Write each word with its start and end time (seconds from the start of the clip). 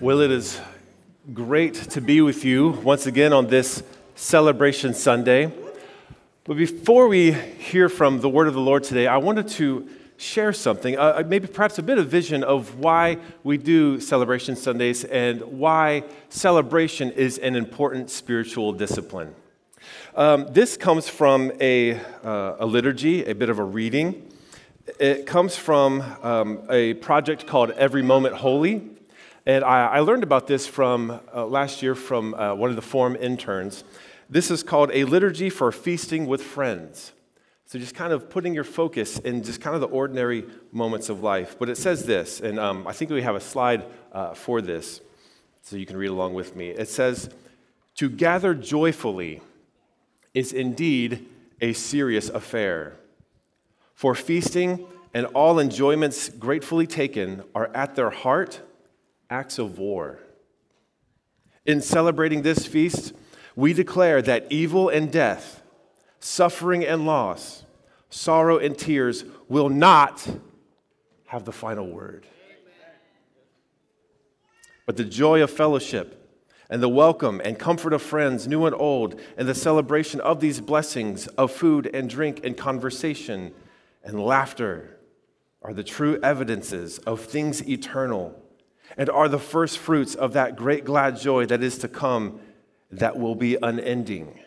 Well, 0.00 0.20
it 0.20 0.30
is 0.30 0.60
great 1.34 1.74
to 1.74 2.00
be 2.00 2.20
with 2.20 2.44
you 2.44 2.68
once 2.68 3.06
again 3.06 3.32
on 3.32 3.48
this 3.48 3.82
celebration 4.14 4.94
Sunday. 4.94 5.52
But 6.44 6.56
before 6.56 7.08
we 7.08 7.32
hear 7.32 7.88
from 7.88 8.20
the 8.20 8.28
word 8.28 8.46
of 8.46 8.54
the 8.54 8.60
Lord 8.60 8.84
today, 8.84 9.08
I 9.08 9.16
wanted 9.16 9.48
to 9.48 9.88
share 10.16 10.52
something, 10.52 10.96
uh, 10.96 11.16
uh, 11.16 11.24
maybe 11.26 11.48
perhaps 11.48 11.80
a 11.80 11.82
bit 11.82 11.98
of 11.98 12.06
vision 12.06 12.44
of 12.44 12.78
why 12.78 13.18
we 13.42 13.58
do 13.58 13.98
celebration 13.98 14.54
Sundays 14.54 15.02
and 15.02 15.42
why 15.42 16.04
celebration 16.28 17.10
is 17.10 17.38
an 17.38 17.56
important 17.56 18.08
spiritual 18.08 18.72
discipline. 18.72 19.34
Um, 20.14 20.46
this 20.52 20.76
comes 20.76 21.08
from 21.08 21.50
a, 21.60 21.96
uh, 22.22 22.54
a 22.60 22.66
liturgy, 22.66 23.24
a 23.24 23.34
bit 23.34 23.50
of 23.50 23.58
a 23.58 23.64
reading. 23.64 24.30
It 25.00 25.26
comes 25.26 25.56
from 25.56 26.02
um, 26.22 26.62
a 26.70 26.94
project 26.94 27.48
called 27.48 27.72
Every 27.72 28.04
Moment 28.04 28.36
Holy. 28.36 28.90
And 29.48 29.64
I, 29.64 29.86
I 29.86 30.00
learned 30.00 30.24
about 30.24 30.46
this 30.46 30.66
from 30.66 31.22
uh, 31.34 31.46
last 31.46 31.82
year 31.82 31.94
from 31.94 32.34
uh, 32.34 32.54
one 32.54 32.68
of 32.68 32.76
the 32.76 32.82
forum 32.82 33.16
interns. 33.16 33.82
This 34.28 34.50
is 34.50 34.62
called 34.62 34.90
a 34.92 35.04
liturgy 35.04 35.48
for 35.48 35.72
feasting 35.72 36.26
with 36.26 36.42
friends. 36.42 37.12
So 37.64 37.78
just 37.78 37.94
kind 37.94 38.12
of 38.12 38.28
putting 38.28 38.52
your 38.52 38.62
focus 38.62 39.18
in 39.18 39.42
just 39.42 39.62
kind 39.62 39.74
of 39.74 39.80
the 39.80 39.86
ordinary 39.86 40.44
moments 40.70 41.08
of 41.08 41.22
life. 41.22 41.56
But 41.58 41.70
it 41.70 41.78
says 41.78 42.04
this, 42.04 42.40
and 42.40 42.60
um, 42.60 42.86
I 42.86 42.92
think 42.92 43.10
we 43.10 43.22
have 43.22 43.36
a 43.36 43.40
slide 43.40 43.86
uh, 44.12 44.34
for 44.34 44.60
this, 44.60 45.00
so 45.62 45.76
you 45.76 45.86
can 45.86 45.96
read 45.96 46.10
along 46.10 46.34
with 46.34 46.54
me. 46.54 46.68
It 46.68 46.90
says, 46.90 47.30
To 47.94 48.10
gather 48.10 48.52
joyfully 48.52 49.40
is 50.34 50.52
indeed 50.52 51.26
a 51.62 51.72
serious 51.72 52.28
affair. 52.28 52.96
For 53.94 54.14
feasting 54.14 54.86
and 55.14 55.24
all 55.28 55.58
enjoyments 55.58 56.28
gratefully 56.28 56.86
taken 56.86 57.44
are 57.54 57.70
at 57.74 57.96
their 57.96 58.10
heart 58.10 58.60
acts 59.30 59.58
of 59.58 59.78
war. 59.78 60.18
In 61.66 61.82
celebrating 61.82 62.42
this 62.42 62.66
feast, 62.66 63.12
we 63.54 63.72
declare 63.72 64.22
that 64.22 64.46
evil 64.50 64.88
and 64.88 65.12
death, 65.12 65.62
suffering 66.20 66.84
and 66.84 67.04
loss, 67.04 67.64
sorrow 68.08 68.58
and 68.58 68.76
tears 68.76 69.24
will 69.48 69.68
not 69.68 70.26
have 71.26 71.44
the 71.44 71.52
final 71.52 71.86
word. 71.86 72.26
But 74.86 74.96
the 74.96 75.04
joy 75.04 75.42
of 75.42 75.50
fellowship 75.50 76.14
and 76.70 76.82
the 76.82 76.88
welcome 76.88 77.42
and 77.44 77.58
comfort 77.58 77.92
of 77.92 78.00
friends, 78.00 78.48
new 78.48 78.64
and 78.64 78.74
old, 78.74 79.20
and 79.36 79.46
the 79.46 79.54
celebration 79.54 80.20
of 80.20 80.40
these 80.40 80.60
blessings 80.60 81.26
of 81.28 81.50
food 81.50 81.90
and 81.92 82.08
drink 82.08 82.40
and 82.44 82.56
conversation 82.56 83.52
and 84.02 84.24
laughter 84.24 84.98
are 85.60 85.74
the 85.74 85.84
true 85.84 86.18
evidences 86.22 86.98
of 87.00 87.20
things 87.20 87.66
eternal 87.68 88.40
and 88.96 89.10
are 89.10 89.28
the 89.28 89.38
first 89.38 89.78
fruits 89.78 90.14
of 90.14 90.32
that 90.32 90.56
great 90.56 90.84
glad 90.84 91.18
joy 91.18 91.46
that 91.46 91.62
is 91.62 91.78
to 91.78 91.88
come 91.88 92.40
that 92.90 93.18
will 93.18 93.34
be 93.34 93.56
unending. 93.62 94.38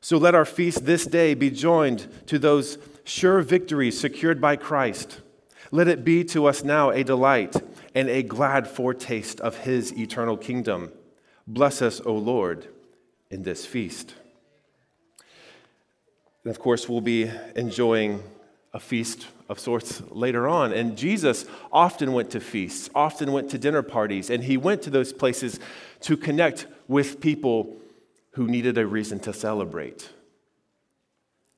So 0.00 0.16
let 0.16 0.34
our 0.34 0.44
feast 0.44 0.84
this 0.84 1.06
day 1.06 1.34
be 1.34 1.50
joined 1.50 2.08
to 2.26 2.38
those 2.38 2.78
sure 3.04 3.40
victories 3.42 4.00
secured 4.00 4.40
by 4.40 4.56
Christ. 4.56 5.20
Let 5.70 5.88
it 5.88 6.04
be 6.04 6.24
to 6.24 6.46
us 6.46 6.64
now 6.64 6.90
a 6.90 7.04
delight 7.04 7.56
and 7.94 8.08
a 8.08 8.22
glad 8.22 8.66
foretaste 8.66 9.40
of 9.40 9.58
his 9.58 9.92
eternal 9.96 10.36
kingdom. 10.36 10.90
Bless 11.46 11.82
us, 11.82 12.00
O 12.04 12.14
Lord, 12.14 12.66
in 13.30 13.42
this 13.42 13.64
feast. 13.64 14.14
And 16.44 16.50
of 16.50 16.58
course, 16.58 16.88
we'll 16.88 17.00
be 17.00 17.30
enjoying 17.54 18.22
a 18.72 18.80
feast 18.80 19.28
of 19.52 19.60
sorts 19.60 20.02
later 20.10 20.48
on. 20.48 20.72
And 20.72 20.96
Jesus 20.96 21.44
often 21.70 22.12
went 22.12 22.30
to 22.30 22.40
feasts, 22.40 22.90
often 22.94 23.30
went 23.30 23.50
to 23.50 23.58
dinner 23.58 23.82
parties, 23.82 24.30
and 24.30 24.42
he 24.42 24.56
went 24.56 24.82
to 24.82 24.90
those 24.90 25.12
places 25.12 25.60
to 26.00 26.16
connect 26.16 26.66
with 26.88 27.20
people 27.20 27.76
who 28.32 28.48
needed 28.48 28.78
a 28.78 28.86
reason 28.86 29.20
to 29.20 29.32
celebrate. 29.32 30.08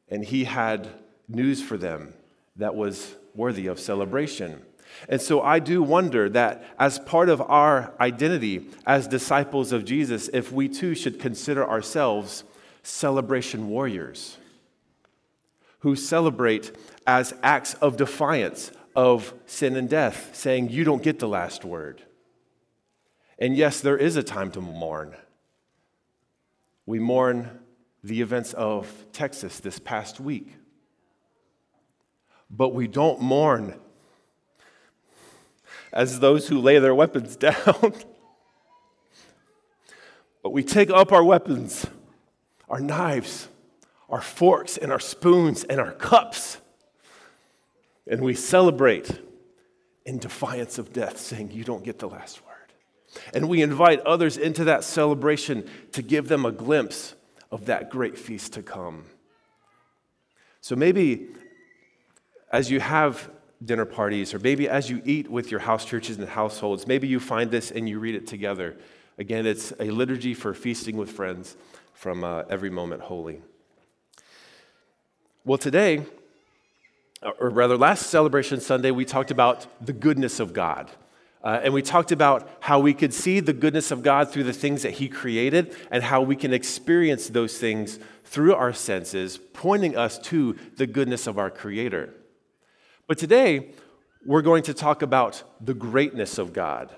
And 0.09 0.25
he 0.25 0.44
had 0.44 0.88
news 1.28 1.62
for 1.62 1.78
them 1.78 2.12
that 2.56 2.75
was 2.75 3.15
worthy 3.34 3.69
of 3.69 3.78
celebration. 3.78 4.62
And 5.09 5.22
so 5.22 5.41
I 5.41 5.60
do 5.60 5.83
wonder 5.83 6.28
that 6.31 6.65
as 6.78 6.99
part 6.99 7.28
of 7.28 7.41
our 7.41 7.94
identity 8.00 8.66
as 8.87 9.06
disciples 9.06 9.72
of 9.72 9.84
Jesus, 9.84 10.28
if 10.33 10.53
we 10.53 10.69
too 10.69 10.94
should 10.94 11.19
consider 11.21 11.66
ourselves 11.69 12.44
celebration 12.83 13.69
warriors 13.69 14.37
who 15.84 15.94
celebrate 15.94 16.72
as 17.06 17.34
acts 17.42 17.75
of 17.75 17.97
defiance 17.97 18.70
of 18.97 19.34
sin 19.47 19.76
and 19.76 19.88
death, 19.88 20.34
saying, 20.34 20.70
You 20.70 20.84
don't 20.84 21.03
get 21.03 21.19
the 21.19 21.28
last 21.28 21.65
word. 21.65 22.03
And 23.38 23.56
yes, 23.56 23.81
there 23.81 23.97
is 23.97 24.16
a 24.16 24.22
time 24.22 24.50
to 24.53 24.60
mourn. 24.60 25.15
We 26.87 26.98
mourn 26.98 27.59
the 28.03 28.20
events 28.20 28.53
of 28.53 29.06
Texas 29.12 29.60
this 29.60 29.78
past 29.78 30.20
week. 30.20 30.54
But 32.50 32.75
we 32.75 32.87
don't 32.87 33.21
mourn 33.21 33.81
as 35.92 36.21
those 36.21 36.48
who 36.48 36.60
lay 36.60 36.78
their 36.78 36.94
weapons 36.94 37.36
down. 37.36 37.94
but 40.42 40.50
we 40.50 40.62
take 40.62 40.91
up 40.91 41.12
our 41.12 41.25
weapons, 41.25 41.86
our 42.69 42.81
knives, 42.81 43.48
our 44.10 44.21
forks 44.21 44.76
and 44.76 44.92
our 44.92 45.00
spoons 45.00 45.65
and 45.65 45.81
our 45.81 45.92
cups. 45.92 46.59
And 48.06 48.20
we 48.20 48.34
celebrate 48.34 49.20
in 50.04 50.19
defiance 50.19 50.78
of 50.78 50.92
death, 50.92 51.19
saying, 51.19 51.53
You 51.53 51.65
don't 51.65 51.84
get 51.84 51.98
the 51.98 52.09
last 52.09 52.44
word. 52.44 52.54
And 53.32 53.48
we 53.48 53.62
invite 53.62 54.00
others 54.00 54.37
into 54.37 54.65
that 54.65 54.84
celebration 54.84 55.69
to 55.92 56.03
give 56.03 56.28
them 56.28 56.44
a 56.44 56.53
glimpse 56.53 57.15
of 57.50 57.66
that 57.66 57.91
great 57.91 58.19
feast 58.19 58.54
to 58.54 58.62
come. 58.62 59.04
So 60.60 60.76
maybe 60.76 61.28
as 62.50 62.70
you 62.70 62.81
have 62.81 63.31
dinner 63.65 63.84
parties, 63.84 64.34
or 64.34 64.38
maybe 64.38 64.69
as 64.69 64.91
you 64.91 65.00
eat 65.04 65.31
with 65.31 65.50
your 65.50 65.60
house 65.60 65.84
churches 65.84 66.19
and 66.19 66.28
households, 66.28 66.86
maybe 66.86 67.09
you 67.09 67.21
find 67.21 67.50
this 67.50 67.71
and 67.71 67.88
you 67.88 67.98
read 67.98 68.15
it 68.15 68.26
together. 68.26 68.76
Again, 69.19 69.47
it's 69.47 69.72
a 69.78 69.91
liturgy 69.91 70.34
for 70.34 70.53
feasting 70.54 70.97
with 70.97 71.10
friends 71.10 71.56
from 71.92 72.25
uh, 72.25 72.42
Every 72.50 72.71
Moment 72.71 73.03
Holy. 73.03 73.41
Well, 75.44 75.59
today, 75.59 76.04
or 77.38 77.50
rather, 77.50 77.76
last 77.76 78.08
celebration 78.08 78.60
Sunday, 78.60 78.90
we 78.90 79.04
talked 79.04 79.30
about 79.30 79.66
the 79.84 79.92
goodness 79.92 80.40
of 80.40 80.52
God. 80.52 80.90
Uh, 81.42 81.60
and 81.62 81.74
we 81.74 81.82
talked 81.82 82.10
about 82.10 82.48
how 82.60 82.78
we 82.78 82.94
could 82.94 83.12
see 83.12 83.40
the 83.40 83.52
goodness 83.52 83.90
of 83.90 84.02
God 84.02 84.30
through 84.30 84.44
the 84.44 84.52
things 84.52 84.82
that 84.82 84.92
He 84.92 85.08
created 85.08 85.76
and 85.90 86.02
how 86.02 86.22
we 86.22 86.36
can 86.36 86.54
experience 86.54 87.28
those 87.28 87.58
things 87.58 87.98
through 88.24 88.54
our 88.54 88.72
senses, 88.72 89.38
pointing 89.52 89.96
us 89.96 90.18
to 90.18 90.56
the 90.76 90.86
goodness 90.86 91.26
of 91.26 91.38
our 91.38 91.50
Creator. 91.50 92.14
But 93.06 93.18
today, 93.18 93.72
we're 94.24 94.42
going 94.42 94.62
to 94.64 94.74
talk 94.74 95.02
about 95.02 95.42
the 95.60 95.74
greatness 95.74 96.38
of 96.38 96.54
God. 96.54 96.91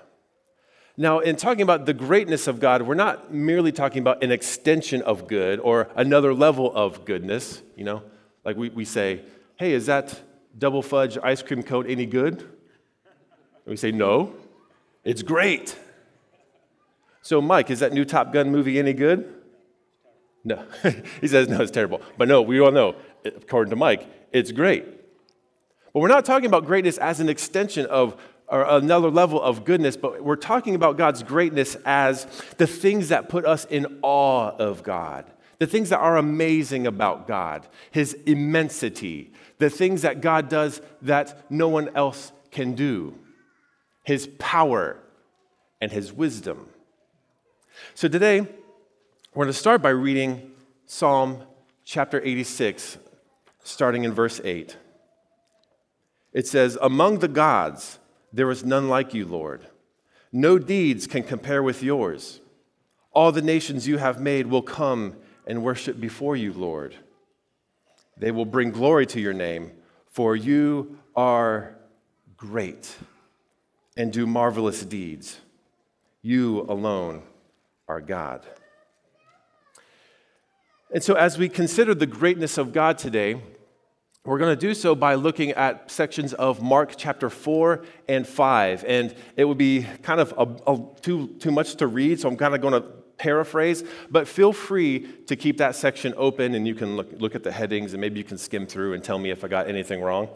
Now, 0.95 1.19
in 1.19 1.35
talking 1.35 1.61
about 1.61 1.85
the 1.85 1.93
greatness 1.93 2.47
of 2.47 2.59
God, 2.59 2.81
we're 2.81 2.95
not 2.95 3.31
merely 3.33 3.71
talking 3.71 3.99
about 3.99 4.23
an 4.23 4.31
extension 4.31 5.01
of 5.01 5.27
good 5.27 5.59
or 5.59 5.89
another 5.95 6.33
level 6.33 6.73
of 6.73 7.05
goodness, 7.05 7.61
you 7.75 7.83
know? 7.83 8.01
Like 8.43 8.55
we, 8.55 8.69
we 8.69 8.85
say, 8.85 9.21
hey, 9.57 9.73
is 9.73 9.87
that 9.87 10.21
double 10.57 10.81
fudge 10.81 11.17
ice 11.21 11.41
cream 11.41 11.63
cone 11.63 11.87
any 11.87 12.05
good? 12.05 12.39
And 12.41 12.49
we 13.65 13.75
say, 13.75 13.91
no, 13.91 14.33
it's 15.03 15.23
great. 15.23 15.77
So, 17.21 17.41
Mike, 17.41 17.69
is 17.69 17.79
that 17.79 17.91
new 17.91 18.05
Top 18.05 18.31
Gun 18.31 18.51
movie 18.51 18.79
any 18.79 18.93
good? 18.93 19.33
No. 20.45 20.63
he 21.21 21.27
says, 21.27 21.49
no, 21.49 21.61
it's 21.61 21.71
terrible. 21.71 22.01
But 22.17 22.27
no, 22.27 22.41
we 22.41 22.59
all 22.61 22.71
know, 22.71 22.95
according 23.25 23.71
to 23.71 23.75
Mike, 23.75 24.07
it's 24.31 24.51
great. 24.51 24.85
But 25.93 25.99
we're 25.99 26.07
not 26.07 26.23
talking 26.23 26.45
about 26.45 26.65
greatness 26.65 26.97
as 26.97 27.19
an 27.19 27.27
extension 27.27 27.85
of 27.87 28.15
or 28.49 28.63
another 28.63 29.09
level 29.09 29.41
of 29.41 29.65
goodness, 29.65 29.97
but 29.97 30.23
we're 30.23 30.37
talking 30.37 30.73
about 30.73 30.97
God's 30.97 31.21
greatness 31.21 31.75
as 31.83 32.25
the 32.55 32.65
things 32.65 33.09
that 33.09 33.27
put 33.27 33.45
us 33.45 33.65
in 33.65 33.99
awe 34.01 34.51
of 34.51 34.83
God 34.83 35.25
the 35.59 35.67
things 35.67 35.89
that 35.89 35.99
are 35.99 36.17
amazing 36.17 36.85
about 36.85 37.27
God, 37.27 37.67
His 37.91 38.13
immensity, 38.25 39.31
the 39.57 39.69
things 39.69 40.03
that 40.03 40.21
God 40.21 40.49
does 40.49 40.81
that 41.01 41.49
no 41.51 41.67
one 41.67 41.89
else 41.95 42.31
can 42.51 42.73
do, 42.73 43.15
His 44.03 44.27
power 44.39 44.97
and 45.81 45.91
His 45.91 46.13
wisdom. 46.13 46.67
So 47.93 48.07
today, 48.07 48.41
we're 48.41 49.45
going 49.45 49.53
to 49.53 49.53
start 49.53 49.81
by 49.81 49.89
reading 49.89 50.51
Psalm 50.85 51.43
chapter 51.85 52.21
86, 52.23 52.97
starting 53.63 54.03
in 54.03 54.13
verse 54.13 54.41
8. 54.43 54.75
It 56.33 56.47
says, 56.47 56.77
Among 56.81 57.19
the 57.19 57.27
gods, 57.27 57.99
there 58.33 58.49
is 58.51 58.65
none 58.65 58.89
like 58.89 59.13
you, 59.13 59.25
Lord. 59.25 59.67
No 60.31 60.59
deeds 60.59 61.07
can 61.07 61.23
compare 61.23 61.63
with 61.63 61.81
yours. 61.81 62.41
All 63.11 63.31
the 63.31 63.41
nations 63.41 63.87
you 63.87 63.97
have 63.97 64.19
made 64.19 64.47
will 64.47 64.61
come 64.61 65.15
and 65.45 65.63
worship 65.63 65.99
before 65.99 66.35
you, 66.35 66.53
Lord. 66.53 66.95
They 68.19 68.31
will 68.31 68.45
bring 68.45 68.71
glory 68.71 69.05
to 69.07 69.19
your 69.19 69.33
name, 69.33 69.71
for 70.07 70.35
you 70.35 70.97
are 71.15 71.75
great 72.35 72.95
and 73.95 74.11
do 74.11 74.25
marvelous 74.25 74.83
deeds. 74.83 75.39
You 76.21 76.61
alone 76.61 77.23
are 77.87 78.01
God. 78.01 78.45
And 80.91 81.03
so, 81.03 81.15
as 81.15 81.37
we 81.37 81.49
consider 81.49 81.93
the 81.93 82.05
greatness 82.05 82.57
of 82.57 82.73
God 82.73 82.97
today, 82.97 83.41
we're 84.23 84.39
going 84.39 84.53
to 84.53 84.59
do 84.59 84.73
so 84.73 84.93
by 84.93 85.15
looking 85.15 85.51
at 85.51 85.89
sections 85.89 86.33
of 86.33 86.61
Mark 86.61 86.95
chapter 86.97 87.29
4 87.29 87.85
and 88.09 88.27
5. 88.27 88.83
And 88.85 89.15
it 89.37 89.45
would 89.45 89.57
be 89.57 89.85
kind 90.01 90.19
of 90.19 90.33
a, 90.37 90.71
a, 90.71 90.85
too, 91.01 91.27
too 91.39 91.51
much 91.51 91.75
to 91.75 91.87
read, 91.87 92.19
so 92.19 92.27
I'm 92.27 92.35
kind 92.35 92.53
of 92.53 92.61
going 92.61 92.73
to 92.73 92.89
paraphrase. 93.17 93.83
But 94.09 94.27
feel 94.27 94.53
free 94.53 94.99
to 95.27 95.35
keep 95.35 95.57
that 95.57 95.75
section 95.75 96.13
open 96.17 96.55
and 96.55 96.67
you 96.67 96.75
can 96.75 96.95
look, 96.95 97.09
look 97.19 97.35
at 97.35 97.43
the 97.43 97.51
headings 97.51 97.93
and 97.93 98.01
maybe 98.01 98.17
you 98.19 98.23
can 98.23 98.37
skim 98.37 98.65
through 98.65 98.93
and 98.93 99.03
tell 99.03 99.19
me 99.19 99.31
if 99.31 99.43
I 99.43 99.47
got 99.47 99.67
anything 99.67 100.01
wrong. 100.01 100.29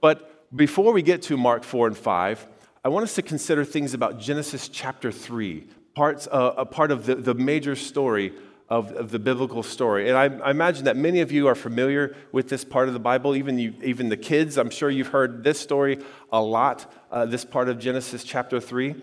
But 0.00 0.46
before 0.54 0.92
we 0.92 1.02
get 1.02 1.22
to 1.22 1.36
Mark 1.36 1.64
4 1.64 1.88
and 1.88 1.96
5, 1.96 2.46
I 2.84 2.88
want 2.88 3.04
us 3.04 3.14
to 3.14 3.22
consider 3.22 3.64
things 3.64 3.94
about 3.94 4.18
Genesis 4.18 4.68
chapter 4.68 5.12
3, 5.12 5.66
parts, 5.94 6.26
uh, 6.26 6.54
a 6.56 6.66
part 6.66 6.90
of 6.90 7.06
the, 7.06 7.14
the 7.14 7.34
major 7.34 7.76
story 7.76 8.32
of, 8.68 8.90
of 8.92 9.10
the 9.10 9.18
biblical 9.18 9.62
story. 9.62 10.08
And 10.08 10.16
I, 10.16 10.24
I, 10.46 10.50
imagine 10.50 10.86
that 10.86 10.96
many 10.96 11.20
of 11.20 11.30
you 11.30 11.46
are 11.46 11.54
familiar 11.54 12.16
with 12.32 12.48
this 12.48 12.64
part 12.64 12.88
of 12.88 12.94
the 12.94 13.00
Bible, 13.00 13.36
even, 13.36 13.58
you, 13.58 13.74
even 13.82 14.08
the 14.08 14.16
kids. 14.16 14.56
I'm 14.56 14.70
sure 14.70 14.88
you've 14.88 15.08
heard 15.08 15.44
this 15.44 15.60
story 15.60 15.98
a 16.32 16.40
lot, 16.40 16.90
uh, 17.10 17.26
this 17.26 17.44
part 17.44 17.68
of 17.68 17.78
Genesis 17.78 18.24
chapter 18.24 18.60
3. 18.60 18.94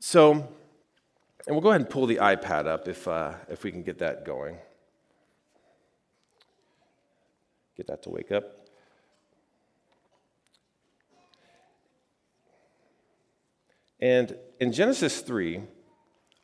So, 0.00 0.46
and 1.46 1.54
we'll 1.54 1.62
go 1.62 1.70
ahead 1.70 1.80
and 1.80 1.90
pull 1.90 2.06
the 2.06 2.16
iPad 2.16 2.66
up 2.66 2.88
if, 2.88 3.06
uh, 3.06 3.34
if 3.48 3.64
we 3.64 3.70
can 3.70 3.82
get 3.82 3.98
that 3.98 4.24
going. 4.24 4.56
Get 7.76 7.86
that 7.86 8.02
to 8.02 8.10
wake 8.10 8.32
up. 8.32 8.44
And 14.00 14.36
in 14.60 14.72
Genesis 14.72 15.20
3, 15.20 15.62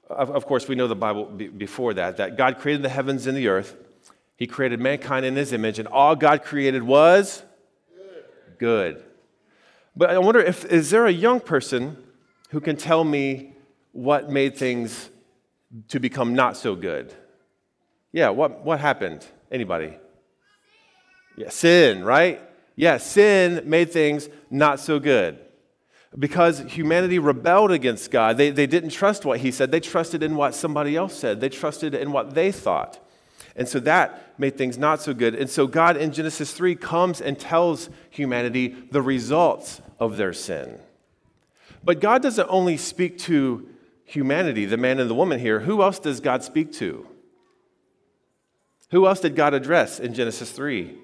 of, 0.09 0.31
of 0.31 0.47
course, 0.47 0.69
we 0.69 0.75
know 0.75 0.87
the 0.87 0.97
Bible 0.97 1.27
b- 1.27 1.49
before 1.49 1.95
that, 1.95 2.17
that 2.17 2.37
God 2.37 2.59
created 2.59 2.83
the 2.83 2.89
heavens 2.89 3.27
and 3.27 3.37
the 3.37 3.49
earth. 3.49 3.77
He 4.37 4.47
created 4.47 4.81
mankind 4.81 5.25
in 5.25 5.37
his 5.37 5.53
image, 5.53 5.79
and 5.79 5.87
all 5.89 6.17
God 6.17 6.43
created 6.43 6.83
was 6.83 7.43
good. 7.97 8.25
good. 8.59 9.05
But 9.97 10.11
I 10.11 10.19
wonder 10.19 10.41
if 10.41 10.65
is 10.65 10.91
there 10.91 11.07
a 11.07 11.13
young 11.13 11.41
person 11.41 11.97
who 12.51 12.61
can 12.61 12.77
tell 12.77 13.05
me 13.05 13.54
what 13.95 14.29
made 14.29 14.57
things 14.57 15.09
to 15.89 15.99
become 15.99 16.35
not 16.35 16.57
so 16.57 16.75
good? 16.75 17.15
Yeah, 18.13 18.29
what, 18.31 18.65
what 18.65 18.81
happened? 18.81 19.27
Anybody? 19.51 19.95
Yeah, 21.37 21.49
sin, 21.49 22.05
right? 22.05 22.43
Yeah, 22.77 22.99
sin 22.99 23.63
made 23.65 23.91
things 23.93 24.29
not 24.51 24.81
so 24.81 24.99
good 24.99 25.39
because 26.19 26.61
humanity 26.61 27.19
rebelled 27.19 27.71
against 27.71 28.11
God. 28.11 28.37
They, 28.37 28.51
they 28.51 28.67
didn't 28.67 28.91
trust 28.91 29.25
what 29.25 29.41
he 29.41 29.51
said, 29.51 29.71
they 29.71 29.81
trusted 29.81 30.23
in 30.23 30.37
what 30.37 30.55
somebody 30.55 30.97
else 30.97 31.15
said, 31.15 31.41
they 31.41 31.49
trusted 31.49 31.95
in 31.95 32.13
what 32.13 32.35
they 32.35 32.53
thought. 32.53 33.01
And 33.57 33.69
so 33.69 33.79
that 33.81 34.39
made 34.39 34.59
things 34.59 34.77
not 34.77 35.01
so 35.01 35.15
good. 35.15 35.37
And 35.37 35.49
so 35.49 35.69
God 35.69 35.97
in 35.97 36.13
Genesis 36.13 36.53
3 36.53 36.75
comes 36.75 37.21
and 37.21 37.39
tells 37.39 37.89
humanity 38.11 38.75
the 38.91 39.03
results 39.03 39.81
of 40.01 40.17
their 40.17 40.33
sin. 40.33 40.81
But 41.85 42.01
God 42.01 42.23
doesn't 42.23 42.49
only 42.51 42.77
speak 42.77 43.19
to 43.19 43.69
humanity, 44.05 44.65
the 44.65 44.77
man 44.77 45.01
and 45.01 45.09
the 45.09 45.15
woman 45.15 45.41
here. 45.41 45.61
Who 45.61 45.83
else 45.83 45.99
does 45.99 46.21
God 46.21 46.43
speak 46.43 46.73
to? 46.75 47.07
Who 48.91 49.07
else 49.07 49.21
did 49.21 49.35
God 49.35 49.55
address 49.55 49.99
in 49.99 50.15
Genesis 50.15 50.53
3? 50.53 50.97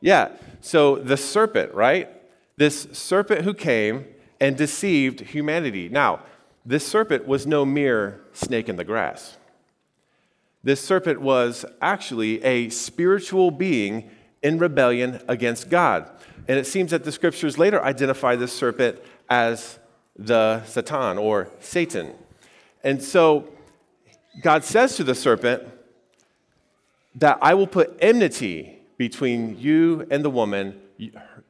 Yeah, 0.00 0.30
so 0.60 0.96
the 0.96 1.16
serpent, 1.16 1.72
right? 1.72 2.10
this 2.56 2.88
serpent 2.92 3.42
who 3.42 3.54
came 3.54 4.06
and 4.40 4.56
deceived 4.56 5.20
humanity. 5.20 5.88
Now, 5.88 6.20
this 6.64 6.86
serpent 6.86 7.26
was 7.26 7.46
no 7.46 7.64
mere 7.64 8.20
snake 8.32 8.68
in 8.68 8.76
the 8.76 8.84
grass. 8.84 9.36
This 10.62 10.80
serpent 10.80 11.20
was 11.20 11.64
actually 11.80 12.42
a 12.42 12.70
spiritual 12.70 13.50
being 13.50 14.10
in 14.42 14.58
rebellion 14.58 15.20
against 15.28 15.70
God. 15.70 16.10
And 16.48 16.58
it 16.58 16.66
seems 16.66 16.90
that 16.90 17.04
the 17.04 17.12
scriptures 17.12 17.58
later 17.58 17.82
identify 17.82 18.36
this 18.36 18.52
serpent 18.52 18.98
as 19.28 19.78
the 20.18 20.64
Satan 20.64 21.18
or 21.18 21.48
Satan. 21.60 22.12
And 22.82 23.02
so 23.02 23.48
God 24.42 24.64
says 24.64 24.96
to 24.96 25.04
the 25.04 25.14
serpent 25.14 25.62
that 27.14 27.38
I 27.40 27.54
will 27.54 27.66
put 27.66 27.96
enmity 28.00 28.78
between 28.96 29.58
you 29.58 30.06
and 30.10 30.24
the 30.24 30.30
woman, 30.30 30.80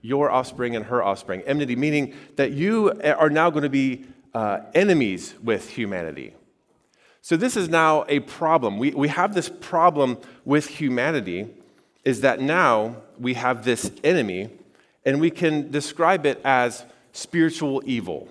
your 0.01 0.31
offspring 0.31 0.77
and 0.77 0.87
her 0.87 1.03
offspring. 1.03 1.43
Enmity, 1.43 1.77
meaning 1.77 2.15
that 2.37 2.53
you 2.53 2.93
are 3.03 3.31
now 3.31 3.51
going 3.51 3.63
to 3.63 3.69
be 3.69 4.05
uh, 4.35 4.61
enemies 4.75 5.35
with 5.43 5.71
humanity. 5.71 6.35
So, 7.23 7.37
this 7.37 7.57
is 7.57 7.69
now 7.69 8.05
a 8.09 8.21
problem. 8.21 8.79
We, 8.79 8.91
we 8.93 9.09
have 9.09 9.35
this 9.35 9.49
problem 9.49 10.19
with 10.45 10.69
humanity, 10.69 11.49
is 12.05 12.21
that 12.21 12.41
now 12.41 12.97
we 13.19 13.35
have 13.35 13.65
this 13.65 13.91
enemy, 14.05 14.51
and 15.05 15.21
we 15.21 15.31
can 15.31 15.71
describe 15.73 16.25
it 16.25 16.41
as 16.45 16.85
spiritual 17.13 17.83
evil. 17.85 18.29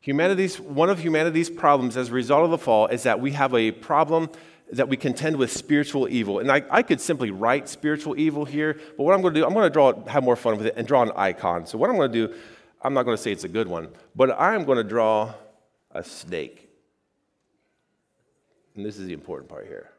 Humanity's, 0.00 0.60
one 0.60 0.90
of 0.90 1.00
humanity's 1.00 1.50
problems 1.50 1.96
as 1.96 2.08
a 2.08 2.12
result 2.12 2.44
of 2.44 2.50
the 2.50 2.58
fall 2.58 2.86
is 2.86 3.02
that 3.02 3.20
we 3.20 3.32
have 3.32 3.54
a 3.54 3.72
problem 3.72 4.30
that 4.72 4.88
we 4.88 4.96
contend 4.96 5.36
with 5.36 5.50
spiritual 5.50 6.08
evil. 6.08 6.38
And 6.38 6.52
I, 6.52 6.62
I 6.70 6.82
could 6.82 7.00
simply 7.00 7.30
write 7.30 7.68
spiritual 7.68 8.18
evil 8.18 8.44
here, 8.44 8.78
but 8.96 9.02
what 9.04 9.14
I'm 9.14 9.22
going 9.22 9.34
to 9.34 9.40
do, 9.40 9.46
I'm 9.46 9.54
going 9.54 9.66
to 9.66 9.70
draw, 9.70 10.04
have 10.06 10.22
more 10.22 10.36
fun 10.36 10.56
with 10.56 10.66
it 10.66 10.74
and 10.76 10.86
draw 10.86 11.02
an 11.02 11.12
icon. 11.16 11.66
So 11.66 11.78
what 11.78 11.90
I'm 11.90 11.96
going 11.96 12.12
to 12.12 12.26
do, 12.26 12.34
I'm 12.82 12.94
not 12.94 13.04
going 13.04 13.16
to 13.16 13.22
say 13.22 13.32
it's 13.32 13.44
a 13.44 13.48
good 13.48 13.66
one, 13.66 13.88
but 14.14 14.30
I'm 14.38 14.64
going 14.64 14.76
to 14.78 14.84
draw 14.84 15.34
a 15.90 16.04
snake. 16.04 16.68
And 18.76 18.84
this 18.84 18.98
is 18.98 19.06
the 19.06 19.14
important 19.14 19.48
part 19.48 19.66
here. 19.66 19.90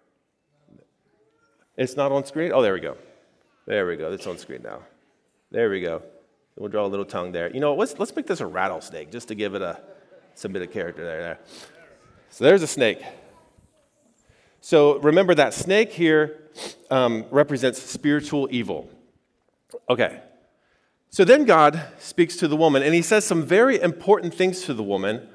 It's 1.75 1.95
not 1.95 2.11
on 2.11 2.25
screen? 2.25 2.51
Oh, 2.53 2.61
there 2.61 2.73
we 2.73 2.79
go. 2.79 2.97
There 3.65 3.85
we 3.87 3.95
go. 3.95 4.11
It's 4.11 4.27
on 4.27 4.37
screen 4.37 4.61
now. 4.63 4.79
There 5.51 5.69
we 5.69 5.81
go. 5.81 6.03
We'll 6.59 6.67
draw 6.67 6.85
a 6.85 6.87
little 6.87 7.05
tongue 7.05 7.31
there. 7.31 7.49
You 7.53 7.61
know, 7.61 7.73
let's, 7.73 7.97
let's 7.97 8.13
make 8.13 8.27
this 8.27 8.41
a 8.41 8.45
rattlesnake 8.45 9.11
just 9.11 9.29
to 9.29 9.35
give 9.35 9.55
it 9.55 9.61
a, 9.61 9.79
some 10.35 10.51
bit 10.51 10.61
of 10.61 10.71
character 10.71 11.05
there. 11.05 11.21
there. 11.21 11.39
So 12.31 12.43
there's 12.43 12.61
a 12.61 12.67
snake. 12.67 13.01
So 14.59 14.99
remember 14.99 15.33
that 15.35 15.53
snake 15.53 15.93
here 15.93 16.43
um, 16.91 17.25
represents 17.31 17.81
spiritual 17.81 18.49
evil. 18.51 18.89
Okay. 19.89 20.19
So 21.09 21.23
then 21.23 21.45
God 21.45 21.81
speaks 21.97 22.35
to 22.35 22.47
the 22.49 22.57
woman, 22.57 22.83
and 22.83 22.93
he 22.93 23.01
says 23.01 23.23
some 23.23 23.45
very 23.45 23.79
important 23.81 24.33
things 24.33 24.63
to 24.63 24.73
the 24.73 24.83
woman. 24.83 25.29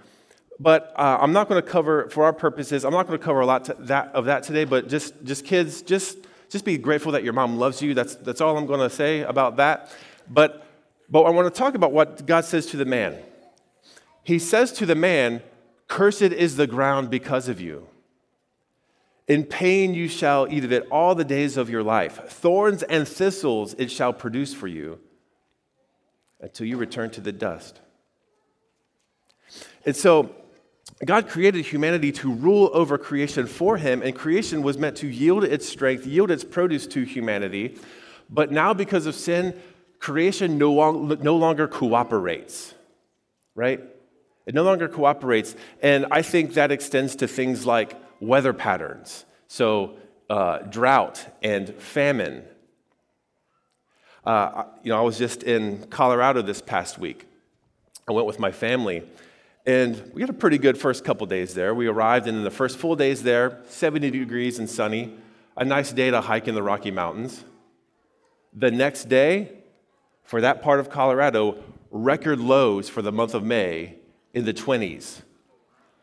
But 0.60 0.92
uh, 0.94 1.18
I'm 1.22 1.32
not 1.32 1.48
going 1.48 1.60
to 1.60 1.66
cover, 1.66 2.10
for 2.10 2.24
our 2.24 2.34
purposes, 2.34 2.84
I'm 2.84 2.92
not 2.92 3.06
going 3.06 3.18
to 3.18 3.24
cover 3.24 3.40
a 3.40 3.46
lot 3.46 3.64
that, 3.86 4.08
of 4.14 4.26
that 4.26 4.42
today. 4.42 4.66
But 4.66 4.90
just, 4.90 5.14
just 5.24 5.46
kids, 5.46 5.80
just, 5.80 6.18
just 6.50 6.66
be 6.66 6.76
grateful 6.76 7.12
that 7.12 7.24
your 7.24 7.32
mom 7.32 7.56
loves 7.56 7.80
you. 7.80 7.94
That's, 7.94 8.14
that's 8.16 8.42
all 8.42 8.58
I'm 8.58 8.66
going 8.66 8.80
to 8.80 8.94
say 8.94 9.22
about 9.22 9.56
that. 9.56 9.90
But, 10.28 10.63
but 11.08 11.22
I 11.22 11.30
want 11.30 11.52
to 11.52 11.58
talk 11.58 11.74
about 11.74 11.92
what 11.92 12.26
God 12.26 12.44
says 12.44 12.66
to 12.66 12.76
the 12.76 12.84
man. 12.84 13.16
He 14.22 14.38
says 14.38 14.72
to 14.72 14.86
the 14.86 14.94
man, 14.94 15.42
Cursed 15.86 16.22
is 16.22 16.56
the 16.56 16.66
ground 16.66 17.10
because 17.10 17.48
of 17.48 17.60
you. 17.60 17.86
In 19.26 19.44
pain 19.44 19.94
you 19.94 20.08
shall 20.08 20.46
eat 20.50 20.64
of 20.64 20.72
it 20.72 20.86
all 20.90 21.14
the 21.14 21.24
days 21.24 21.56
of 21.56 21.70
your 21.70 21.82
life. 21.82 22.28
Thorns 22.28 22.82
and 22.82 23.06
thistles 23.08 23.74
it 23.78 23.90
shall 23.90 24.12
produce 24.12 24.52
for 24.52 24.66
you 24.66 24.98
until 26.40 26.66
you 26.66 26.76
return 26.76 27.10
to 27.10 27.20
the 27.20 27.32
dust. 27.32 27.80
And 29.86 29.96
so, 29.96 30.34
God 31.04 31.28
created 31.28 31.64
humanity 31.64 32.12
to 32.12 32.32
rule 32.32 32.70
over 32.72 32.98
creation 32.98 33.46
for 33.46 33.76
him, 33.76 34.02
and 34.02 34.14
creation 34.14 34.62
was 34.62 34.78
meant 34.78 34.96
to 34.98 35.06
yield 35.06 35.44
its 35.44 35.68
strength, 35.68 36.06
yield 36.06 36.30
its 36.30 36.44
produce 36.44 36.86
to 36.88 37.02
humanity. 37.02 37.78
But 38.30 38.50
now, 38.50 38.74
because 38.74 39.06
of 39.06 39.14
sin, 39.14 39.60
creation 40.04 40.58
no, 40.58 40.90
no 41.14 41.34
longer 41.34 41.66
cooperates, 41.66 42.74
right? 43.54 43.80
It 44.44 44.54
no 44.54 44.62
longer 44.62 44.86
cooperates. 44.86 45.56
And 45.80 46.04
I 46.10 46.20
think 46.20 46.54
that 46.54 46.70
extends 46.70 47.16
to 47.16 47.26
things 47.26 47.64
like 47.64 47.96
weather 48.20 48.52
patterns. 48.52 49.24
So, 49.48 49.96
uh, 50.28 50.58
drought 50.58 51.26
and 51.42 51.70
famine. 51.76 52.44
Uh, 54.26 54.64
you 54.82 54.90
know, 54.90 54.98
I 54.98 55.00
was 55.00 55.16
just 55.16 55.42
in 55.42 55.86
Colorado 55.86 56.42
this 56.42 56.60
past 56.60 56.98
week. 56.98 57.26
I 58.06 58.12
went 58.12 58.26
with 58.26 58.38
my 58.38 58.52
family, 58.52 59.04
and 59.64 60.10
we 60.12 60.20
had 60.20 60.28
a 60.28 60.34
pretty 60.34 60.58
good 60.58 60.76
first 60.76 61.02
couple 61.02 61.26
days 61.26 61.54
there. 61.54 61.74
We 61.74 61.86
arrived, 61.86 62.26
and 62.26 62.36
in 62.36 62.44
the 62.44 62.50
first 62.50 62.76
full 62.76 62.94
days 62.94 63.22
there, 63.22 63.62
70 63.68 64.10
degrees 64.10 64.58
and 64.58 64.68
sunny, 64.68 65.16
a 65.56 65.64
nice 65.64 65.92
day 65.92 66.10
to 66.10 66.20
hike 66.20 66.46
in 66.46 66.54
the 66.54 66.62
Rocky 66.62 66.90
Mountains. 66.90 67.42
The 68.52 68.70
next 68.70 69.08
day, 69.08 69.63
for 70.24 70.40
that 70.40 70.62
part 70.62 70.80
of 70.80 70.90
Colorado, 70.90 71.62
record 71.90 72.40
lows 72.40 72.88
for 72.88 73.02
the 73.02 73.12
month 73.12 73.34
of 73.34 73.44
May 73.44 73.96
in 74.32 74.44
the 74.44 74.52
20s, 74.52 75.22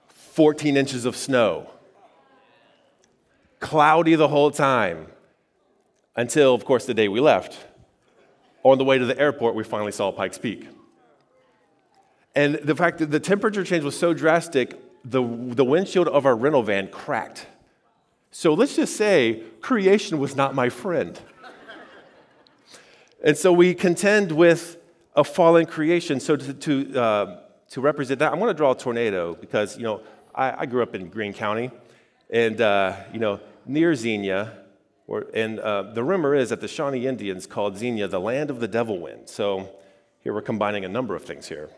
14 0.08 0.78
inches 0.78 1.06
of 1.06 1.16
snow 1.16 1.70
cloudy 3.62 4.16
the 4.16 4.28
whole 4.28 4.52
time 4.52 5.08
until, 6.18 6.54
of 6.54 6.66
course, 6.66 6.86
the 6.86 6.94
day 6.94 7.08
we 7.08 7.22
left. 7.22 7.58
On 8.64 8.78
the 8.78 8.84
way 8.84 8.98
to 8.98 9.06
the 9.06 9.18
airport, 9.18 9.56
we 9.56 9.64
finally 9.64 9.94
saw 9.94 10.12
Pikes 10.12 10.38
Peak. 10.38 10.68
And 12.36 12.56
the 12.56 12.76
fact 12.76 12.98
that 12.98 13.12
the 13.12 13.20
temperature 13.20 13.64
change 13.64 13.84
was 13.84 13.98
so 13.98 14.14
drastic, 14.14 14.78
the, 15.06 15.22
the 15.22 15.64
windshield 15.64 16.08
of 16.10 16.26
our 16.26 16.36
rental 16.36 16.64
van 16.64 16.90
cracked. 16.90 17.48
So 18.32 18.54
let's 18.54 18.76
just 18.76 18.98
say 18.98 19.44
creation 19.62 20.20
was 20.20 20.36
not 20.36 20.54
my 20.54 20.70
friend. 20.70 21.20
And 23.24 23.38
so 23.38 23.54
we 23.54 23.74
contend 23.74 24.32
with 24.32 24.78
a 25.16 25.24
fallen 25.24 25.66
creation. 25.66 26.20
So 26.20 26.36
to, 26.36 26.54
to, 26.54 27.00
uh, 27.00 27.40
to 27.72 27.82
represent 27.82 28.20
that, 28.20 28.32
I'm 28.32 28.40
going 28.40 28.50
to 28.50 28.58
draw 28.58 28.72
a 28.72 28.78
tornado 28.78 29.36
because, 29.36 29.78
you 29.78 29.84
know, 29.84 30.02
I, 30.34 30.62
I 30.62 30.66
grew 30.66 30.82
up 30.82 30.96
in 30.96 31.10
Greene 31.10 31.34
County 31.34 31.72
and, 32.30 32.60
uh, 32.62 32.96
you 33.14 33.20
know, 33.20 33.40
near 33.66 33.94
Xenia, 33.94 34.58
or, 35.08 35.28
and 35.34 35.60
uh, 35.60 35.84
the 35.94 36.04
rumor 36.04 36.34
is 36.34 36.50
that 36.50 36.62
the 36.62 36.68
Shawnee 36.68 37.06
Indians 37.06 37.46
called 37.46 37.78
Xenia 37.78 38.08
the 38.08 38.20
land 38.20 38.50
of 38.50 38.60
the 38.60 38.68
devil 38.68 39.00
wind. 39.00 39.30
So 39.30 39.70
here 40.22 40.34
we're 40.34 40.42
combining 40.42 40.86
a 40.86 40.90
number 40.90 41.16
of 41.16 41.24
things 41.24 41.48
here. 41.48 41.70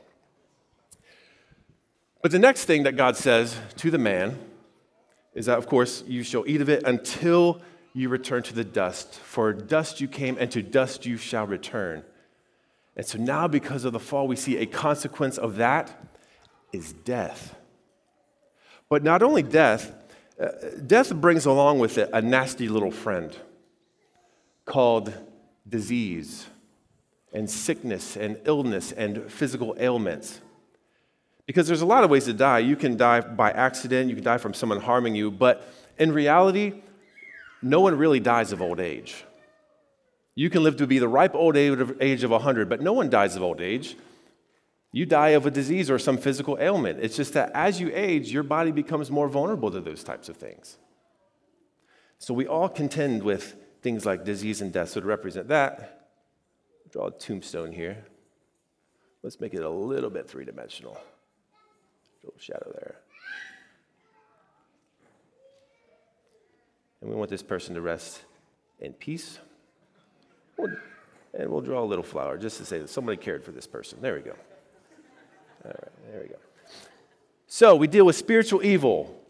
But 2.22 2.32
the 2.32 2.40
next 2.40 2.66
thing 2.66 2.84
that 2.84 2.96
God 2.96 3.18
says 3.18 3.58
to 3.78 3.92
the 3.92 3.98
man 3.98 4.40
is 5.34 5.48
that, 5.48 5.58
of 5.58 5.68
course, 5.68 6.04
you 6.08 6.24
shall 6.24 6.46
eat 6.48 6.62
of 6.62 6.70
it 6.70 6.84
until 6.86 7.62
you 7.94 8.10
return 8.10 8.44
to 8.44 8.54
the 8.54 8.64
dust. 8.64 9.14
For 9.16 9.54
dust 9.54 10.02
you 10.02 10.08
came, 10.08 10.38
and 10.40 10.52
to 10.52 10.64
dust 10.64 11.06
you 11.06 11.18
shall 11.18 11.46
return. 11.46 12.04
And 12.96 13.06
so 13.06 13.18
now, 13.18 13.48
because 13.48 13.86
of 13.86 13.94
the 13.94 14.00
fall, 14.00 14.28
we 14.28 14.36
see 14.36 14.58
a 14.58 14.66
consequence 14.66 15.38
of 15.38 15.56
that 15.58 15.92
is 16.72 16.94
death. 16.94 17.56
But 18.90 19.04
not 19.04 19.24
only 19.24 19.42
death, 19.42 19.96
uh, 20.40 20.50
death 20.86 21.14
brings 21.16 21.46
along 21.46 21.80
with 21.80 21.98
it 21.98 22.10
a 22.14 22.22
nasty 22.22 22.68
little 22.68 22.92
friend 22.92 23.36
called 24.66 25.14
disease 25.68 26.48
and 27.34 27.50
sickness 27.50 28.16
and 28.16 28.40
illness 28.46 28.92
and 28.92 29.32
physical 29.32 29.76
ailments. 29.80 30.42
Because 31.46 31.68
there's 31.68 31.82
a 31.82 31.86
lot 31.86 32.04
of 32.04 32.10
ways 32.10 32.26
to 32.26 32.34
die. 32.34 32.60
You 32.60 32.76
can 32.76 32.96
die 32.96 33.22
by 33.22 33.52
accident, 33.52 34.10
you 34.10 34.16
can 34.16 34.24
die 34.24 34.38
from 34.38 34.54
someone 34.54 34.80
harming 34.80 35.16
you, 35.16 35.32
but 35.32 35.68
in 35.98 36.12
reality, 36.12 36.83
no 37.64 37.82
one 37.82 37.98
really 37.98 38.20
dies 38.20 38.52
of 38.52 38.62
old 38.62 38.80
age. 38.80 39.24
You 40.36 40.50
can 40.50 40.64
live 40.64 40.78
to 40.78 40.88
be 40.88 41.00
the 41.00 41.08
ripe 41.08 41.36
old 41.36 41.56
age 41.56 42.24
of 42.24 42.32
100, 42.32 42.70
but 42.70 42.82
no 42.82 42.94
one 42.94 43.10
dies 43.10 43.36
of 43.36 43.44
old 43.44 43.62
age. 43.62 43.96
You 44.92 45.06
die 45.06 45.30
of 45.30 45.46
a 45.46 45.52
disease 45.52 45.90
or 45.90 45.98
some 45.98 46.18
physical 46.18 46.58
ailment. 46.60 47.00
It's 47.02 47.16
just 47.16 47.34
that 47.34 47.52
as 47.54 47.80
you 47.80 47.92
age, 47.94 48.32
your 48.32 48.44
body 48.44 48.72
becomes 48.72 49.10
more 49.10 49.28
vulnerable 49.28 49.72
to 49.72 49.80
those 49.80 50.04
types 50.04 50.30
of 50.30 50.38
things. 50.38 50.78
So 52.20 52.34
we 52.34 52.48
all 52.48 52.70
contend 52.70 53.24
with 53.24 53.56
things 53.82 54.06
like 54.06 54.24
disease 54.24 54.62
and 54.62 54.72
death. 54.72 54.90
So 54.90 55.02
to 55.02 55.06
represent 55.06 55.48
that, 55.50 56.10
draw 56.92 57.08
a 57.08 57.12
tombstone 57.12 57.72
here. 57.72 58.06
Let's 59.24 59.40
make 59.40 59.54
it 59.54 59.64
a 59.64 59.70
little 59.70 60.10
bit 60.10 60.30
three 60.30 60.46
dimensional. 60.46 60.98
Little 62.24 62.40
shadow 62.40 62.72
there. 62.74 62.96
And 67.04 67.12
we 67.12 67.18
want 67.18 67.30
this 67.30 67.44
person 67.44 67.76
to 67.76 67.82
rest 67.82 68.22
in 68.80 68.94
peace. 68.94 69.38
And 70.58 71.50
we'll 71.50 71.60
draw 71.60 71.84
a 71.84 71.86
little 71.86 72.04
flower 72.04 72.38
just 72.38 72.58
to 72.60 72.66
say 72.66 72.80
that 72.80 72.90
somebody 72.90 73.18
cared 73.18 73.44
for 73.44 73.52
this 73.52 73.68
person. 73.68 73.98
There 74.02 74.16
we 74.16 74.22
go. 74.22 74.36
All 75.66 75.72
right, 75.72 75.92
there 76.10 76.22
we 76.22 76.28
go. 76.30 76.36
So 77.46 77.76
we 77.76 77.88
deal 77.88 78.06
with 78.06 78.16
spiritual 78.16 78.64
evil, 78.64 79.22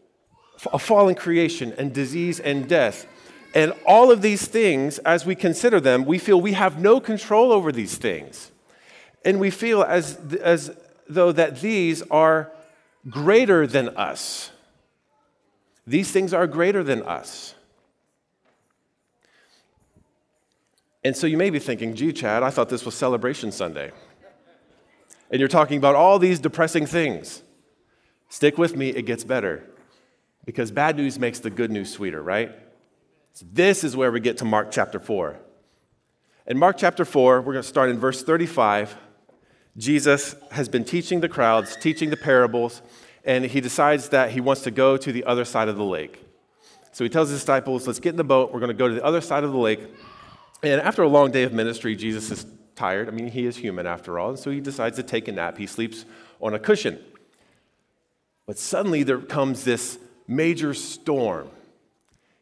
a 0.72 0.78
fallen 0.78 1.16
creation, 1.16 1.74
and 1.76 1.92
disease 1.92 2.40
and 2.40 2.70
death. 2.70 3.08
And 3.56 3.74
all 3.88 4.12
of 4.12 4.22
these 4.22 4.46
things, 4.46 5.00
as 5.00 5.26
we 5.26 5.34
consider 5.34 5.80
them, 5.80 6.06
we 6.06 6.20
feel 6.20 6.40
we 6.40 6.54
have 6.54 6.80
no 6.80 7.00
control 7.00 7.52
over 7.52 7.72
these 7.72 7.98
things. 7.98 8.52
And 9.26 9.40
we 9.40 9.50
feel 9.50 9.82
as, 9.82 10.20
as 10.44 10.78
though 11.10 11.32
that 11.32 11.60
these 11.60 12.04
are 12.12 12.52
greater 13.10 13.66
than 13.66 13.90
us. 13.98 14.52
These 15.88 16.12
things 16.12 16.36
are 16.36 16.46
greater 16.46 16.84
than 16.84 17.02
us. 17.02 17.56
And 21.06 21.16
so 21.16 21.28
you 21.28 21.38
may 21.38 21.50
be 21.50 21.60
thinking, 21.60 21.96
gee, 21.96 22.14
Chad, 22.14 22.44
I 22.44 22.50
thought 22.50 22.70
this 22.70 22.86
was 22.86 22.96
Celebration 22.96 23.52
Sunday 23.52 23.92
and 25.34 25.40
you're 25.40 25.50
talking 25.50 25.80
about 25.80 25.96
all 25.96 26.20
these 26.20 26.40
depressing 26.40 26.86
things, 26.86 27.42
stick 28.30 28.60
with 28.60 28.78
me, 28.78 28.90
it 28.90 29.08
gets 29.08 29.24
better. 29.24 29.68
Because 30.46 30.70
bad 30.70 30.96
news 30.96 31.18
makes 31.18 31.40
the 31.40 31.50
good 31.50 31.72
news 31.72 31.92
sweeter, 31.92 32.22
right? 32.22 32.52
So 33.34 33.48
this 33.52 33.84
is 33.84 33.98
where 33.98 34.12
we 34.12 34.20
get 34.20 34.38
to 34.38 34.46
Mark 34.46 34.70
chapter 34.70 35.00
4. 35.00 35.40
In 36.46 36.60
Mark 36.60 36.78
chapter 36.78 37.04
4, 37.04 37.42
we're 37.42 37.54
going 37.54 37.64
to 37.64 37.68
start 37.68 37.90
in 37.90 37.98
verse 37.98 38.22
35. 38.22 38.96
Jesus 39.76 40.36
has 40.52 40.70
been 40.70 40.84
teaching 40.84 41.22
the 41.22 41.30
crowds, 41.30 41.76
teaching 41.78 42.12
the 42.12 42.18
parables, 42.18 42.84
and 43.26 43.44
he 43.44 43.60
decides 43.60 44.10
that 44.10 44.30
he 44.32 44.40
wants 44.40 44.62
to 44.62 44.72
go 44.72 44.98
to 44.98 45.12
the 45.12 45.24
other 45.24 45.46
side 45.46 45.68
of 45.68 45.78
the 45.78 45.84
lake. 45.84 46.24
So 46.92 47.04
he 47.04 47.10
tells 47.10 47.30
his 47.30 47.40
disciples, 47.40 47.88
Let's 47.88 48.00
get 48.00 48.12
in 48.12 48.18
the 48.18 48.24
boat. 48.24 48.54
We're 48.54 48.60
going 48.60 48.68
to 48.68 48.76
go 48.76 48.88
to 48.88 48.94
the 48.94 49.04
other 49.04 49.22
side 49.22 49.44
of 49.44 49.52
the 49.52 49.58
lake. 49.58 49.80
And 50.64 50.82
after 50.82 51.04
a 51.04 51.08
long 51.08 51.32
day 51.32 51.44
of 51.44 51.54
ministry, 51.54 51.96
Jesus 51.96 52.32
is 52.32 52.46
tired. 52.76 53.08
I 53.08 53.12
mean, 53.12 53.28
he 53.28 53.46
is 53.46 53.58
human 53.58 53.86
after 53.86 54.18
all. 54.18 54.30
And 54.30 54.40
so 54.40 54.50
he 54.50 54.62
decides 54.62 54.96
to 54.96 55.04
take 55.04 55.28
a 55.28 55.32
nap. 55.32 55.58
He 55.58 55.68
sleeps 55.68 56.06
on 56.42 56.54
a 56.54 56.60
cushion. 56.60 57.00
But 58.48 58.58
suddenly 58.58 59.04
there 59.04 59.20
comes 59.20 59.64
this 59.64 60.00
major 60.28 60.74
storm. 60.74 61.50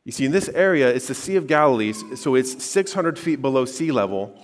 You 0.04 0.12
see, 0.12 0.26
in 0.26 0.32
this 0.32 0.50
area, 0.50 0.90
it's 0.90 1.08
the 1.08 1.16
Sea 1.16 1.36
of 1.36 1.48
Galilee, 1.48 1.94
so 1.94 2.36
it's 2.36 2.64
600 2.64 3.20
feet 3.20 3.42
below 3.42 3.66
sea 3.66 3.92
level, 3.92 4.36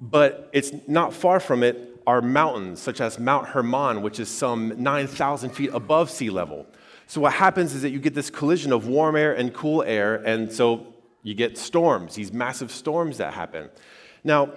but 0.00 0.48
it's 0.52 0.72
not 0.86 1.12
far 1.12 1.38
from 1.38 1.62
it 1.62 1.90
are 2.06 2.22
mountains, 2.22 2.80
such 2.80 3.00
as 3.00 3.18
Mount 3.18 3.48
Hermon, 3.48 4.02
which 4.02 4.18
is 4.18 4.28
some 4.28 4.82
9,000 4.82 5.50
feet 5.50 5.70
above 5.72 6.10
sea 6.10 6.30
level. 6.30 6.66
So, 7.06 7.20
what 7.20 7.34
happens 7.34 7.74
is 7.74 7.82
that 7.82 7.90
you 7.90 7.98
get 7.98 8.14
this 8.14 8.30
collision 8.30 8.72
of 8.72 8.86
warm 8.86 9.16
air 9.16 9.34
and 9.34 9.52
cool 9.52 9.82
air, 9.82 10.16
and 10.16 10.50
so 10.50 10.91
you 11.22 11.34
get 11.34 11.56
storms, 11.56 12.14
these 12.14 12.32
massive 12.32 12.70
storms 12.70 13.18
that 13.18 13.34
happen. 13.34 13.70
Now, 14.24 14.52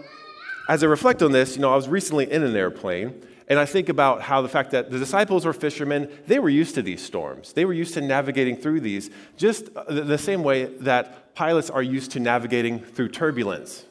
as 0.67 0.83
I 0.83 0.87
reflect 0.87 1.21
on 1.21 1.31
this, 1.31 1.55
you 1.55 1.61
know, 1.61 1.71
I 1.71 1.75
was 1.75 1.87
recently 1.87 2.31
in 2.31 2.43
an 2.43 2.55
airplane, 2.55 3.21
and 3.47 3.59
I 3.59 3.65
think 3.65 3.89
about 3.89 4.23
how 4.23 4.41
the 4.41 4.49
fact 4.49 4.71
that 4.71 4.89
the 4.89 4.97
disciples 4.97 5.45
were 5.45 5.53
fishermen, 5.53 6.09
they 6.25 6.39
were 6.39 6.49
used 6.49 6.73
to 6.75 6.81
these 6.81 7.03
storms. 7.03 7.53
They 7.53 7.65
were 7.65 7.73
used 7.73 7.93
to 7.93 8.01
navigating 8.01 8.57
through 8.57 8.79
these, 8.79 9.11
just 9.37 9.69
uh, 9.75 9.83
the 9.87 10.17
same 10.17 10.43
way 10.43 10.65
that 10.65 11.35
pilots 11.35 11.69
are 11.69 11.83
used 11.83 12.11
to 12.11 12.19
navigating 12.19 12.79
through 12.79 13.09
turbulence. 13.09 13.85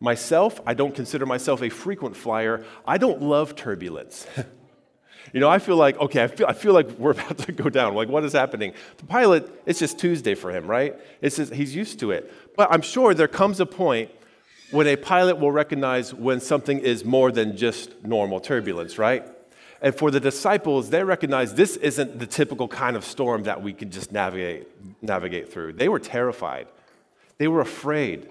Myself, 0.00 0.60
I 0.66 0.74
don't 0.74 0.94
consider 0.94 1.26
myself 1.26 1.62
a 1.62 1.68
frequent 1.68 2.16
flyer. 2.16 2.64
I 2.86 2.98
don't 2.98 3.22
love 3.22 3.54
turbulence. 3.54 4.26
you 5.32 5.40
know, 5.40 5.48
I 5.48 5.58
feel 5.58 5.76
like, 5.76 5.98
okay, 5.98 6.22
I 6.22 6.28
feel, 6.28 6.46
I 6.46 6.52
feel 6.52 6.72
like 6.72 6.90
we're 6.90 7.10
about 7.18 7.38
to 7.38 7.52
go 7.52 7.68
down. 7.68 7.94
Like, 7.94 8.08
what 8.08 8.24
is 8.24 8.32
happening? 8.32 8.72
The 8.98 9.06
pilot, 9.06 9.50
it's 9.66 9.78
just 9.78 9.98
Tuesday 9.98 10.34
for 10.34 10.50
him, 10.50 10.66
right? 10.66 10.94
It's 11.20 11.36
just, 11.36 11.52
he's 11.52 11.74
used 11.74 11.98
to 12.00 12.10
it. 12.10 12.32
But 12.56 12.70
I'm 12.70 12.82
sure 12.82 13.14
there 13.14 13.28
comes 13.28 13.60
a 13.60 13.66
point 13.66 14.10
when 14.70 14.86
a 14.86 14.96
pilot 14.96 15.38
will 15.38 15.52
recognize 15.52 16.12
when 16.12 16.40
something 16.40 16.78
is 16.78 17.04
more 17.04 17.30
than 17.30 17.56
just 17.56 18.02
normal 18.04 18.40
turbulence, 18.40 18.98
right? 18.98 19.24
And 19.80 19.94
for 19.94 20.10
the 20.10 20.20
disciples, 20.20 20.90
they 20.90 21.04
recognize 21.04 21.54
this 21.54 21.76
isn't 21.76 22.18
the 22.18 22.26
typical 22.26 22.68
kind 22.68 22.96
of 22.96 23.04
storm 23.04 23.42
that 23.42 23.62
we 23.62 23.72
can 23.72 23.90
just 23.90 24.12
navigate, 24.12 24.66
navigate 25.02 25.52
through. 25.52 25.74
They 25.74 25.88
were 25.88 25.98
terrified, 25.98 26.68
they 27.38 27.48
were 27.48 27.60
afraid. 27.60 28.30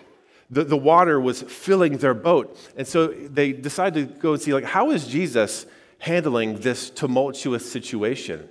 The, 0.50 0.63
the 0.63 0.77
water 0.77 1.19
was 1.19 1.41
filling 1.41 1.97
their 1.97 2.13
boat. 2.13 2.59
And 2.77 2.88
so 2.88 3.07
they 3.07 3.53
decided 3.53 4.15
to 4.15 4.19
go 4.19 4.33
and 4.33 4.41
see, 4.41 4.53
like, 4.53 4.65
how 4.65 4.91
is 4.91 5.07
Jesus 5.07 5.65
handling 6.03 6.60
this 6.60 6.89
tumultuous 6.89 7.69
situation? 7.72 8.50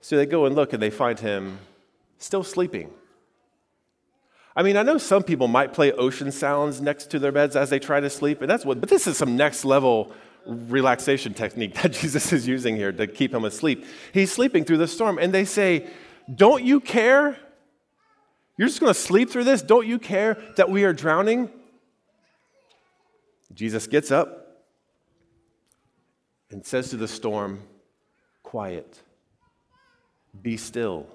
So 0.00 0.16
they 0.16 0.24
go 0.24 0.46
and 0.46 0.54
look 0.54 0.72
and 0.72 0.82
they 0.82 0.88
find 0.88 1.20
him 1.20 1.58
still 2.16 2.42
sleeping. 2.42 2.90
I 4.56 4.62
mean, 4.62 4.78
I 4.78 4.82
know 4.82 4.96
some 4.96 5.22
people 5.22 5.48
might 5.48 5.74
play 5.74 5.92
ocean 5.92 6.32
sounds 6.32 6.80
next 6.80 7.10
to 7.10 7.18
their 7.18 7.30
beds 7.30 7.56
as 7.56 7.68
they 7.68 7.78
try 7.78 8.00
to 8.00 8.08
sleep, 8.08 8.40
and 8.40 8.50
that's 8.50 8.64
what, 8.64 8.80
but 8.80 8.88
this 8.88 9.06
is 9.06 9.18
some 9.18 9.36
next 9.36 9.66
level 9.66 10.12
relaxation 10.46 11.34
technique 11.34 11.74
that 11.82 11.92
Jesus 11.92 12.32
is 12.32 12.48
using 12.48 12.74
here 12.74 12.90
to 12.92 13.06
keep 13.06 13.34
him 13.34 13.44
asleep. 13.44 13.84
He's 14.14 14.32
sleeping 14.32 14.64
through 14.64 14.78
the 14.78 14.88
storm, 14.88 15.18
and 15.18 15.34
they 15.34 15.44
say, 15.44 15.90
Don't 16.34 16.64
you 16.64 16.80
care? 16.80 17.36
You're 18.56 18.68
just 18.68 18.80
to 18.80 18.94
sleep 18.94 19.28
through 19.28 19.44
this? 19.44 19.60
Don't 19.60 19.86
you 19.86 19.98
care 19.98 20.42
that 20.56 20.70
we 20.70 20.84
are 20.84 20.94
drowning? 20.94 21.50
Jesus 23.52 23.86
gets 23.86 24.10
up 24.10 24.45
and 26.50 26.64
says 26.64 26.90
to 26.90 26.96
the 26.96 27.08
storm, 27.08 27.60
Quiet, 28.42 29.02
be 30.42 30.56
still. 30.56 31.06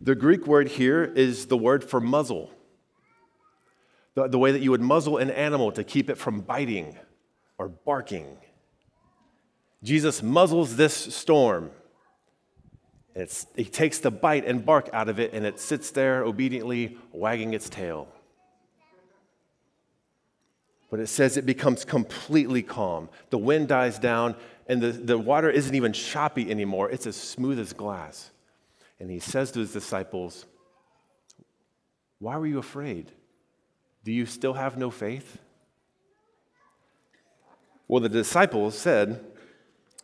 The 0.00 0.14
Greek 0.14 0.46
word 0.46 0.68
here 0.68 1.04
is 1.04 1.46
the 1.46 1.56
word 1.56 1.84
for 1.84 2.00
muzzle. 2.00 2.50
The, 4.14 4.28
the 4.28 4.38
way 4.38 4.52
that 4.52 4.60
you 4.60 4.70
would 4.70 4.80
muzzle 4.80 5.18
an 5.18 5.30
animal 5.30 5.72
to 5.72 5.84
keep 5.84 6.10
it 6.10 6.18
from 6.18 6.40
biting 6.40 6.96
or 7.58 7.68
barking. 7.68 8.36
Jesus 9.82 10.22
muzzles 10.22 10.76
this 10.76 10.94
storm. 10.94 11.70
It's, 13.14 13.46
he 13.56 13.64
takes 13.64 13.98
the 13.98 14.10
bite 14.10 14.46
and 14.46 14.64
bark 14.64 14.88
out 14.92 15.08
of 15.08 15.18
it, 15.20 15.32
and 15.32 15.44
it 15.44 15.58
sits 15.60 15.90
there 15.90 16.24
obediently 16.24 16.96
wagging 17.12 17.54
its 17.54 17.68
tail. 17.68 18.08
But 20.92 21.00
it 21.00 21.06
says 21.06 21.38
it 21.38 21.46
becomes 21.46 21.86
completely 21.86 22.62
calm. 22.62 23.08
The 23.30 23.38
wind 23.38 23.68
dies 23.68 23.98
down, 23.98 24.36
and 24.66 24.82
the, 24.82 24.92
the 24.92 25.16
water 25.16 25.48
isn't 25.48 25.74
even 25.74 25.94
choppy 25.94 26.50
anymore. 26.50 26.90
It's 26.90 27.06
as 27.06 27.16
smooth 27.16 27.58
as 27.58 27.72
glass. 27.72 28.30
And 29.00 29.10
he 29.10 29.18
says 29.18 29.50
to 29.52 29.60
his 29.60 29.72
disciples, 29.72 30.44
Why 32.18 32.36
were 32.36 32.46
you 32.46 32.58
afraid? 32.58 33.10
Do 34.04 34.12
you 34.12 34.26
still 34.26 34.52
have 34.52 34.76
no 34.76 34.90
faith? 34.90 35.38
Well, 37.88 38.02
the 38.02 38.10
disciples 38.10 38.76
said 38.76 39.24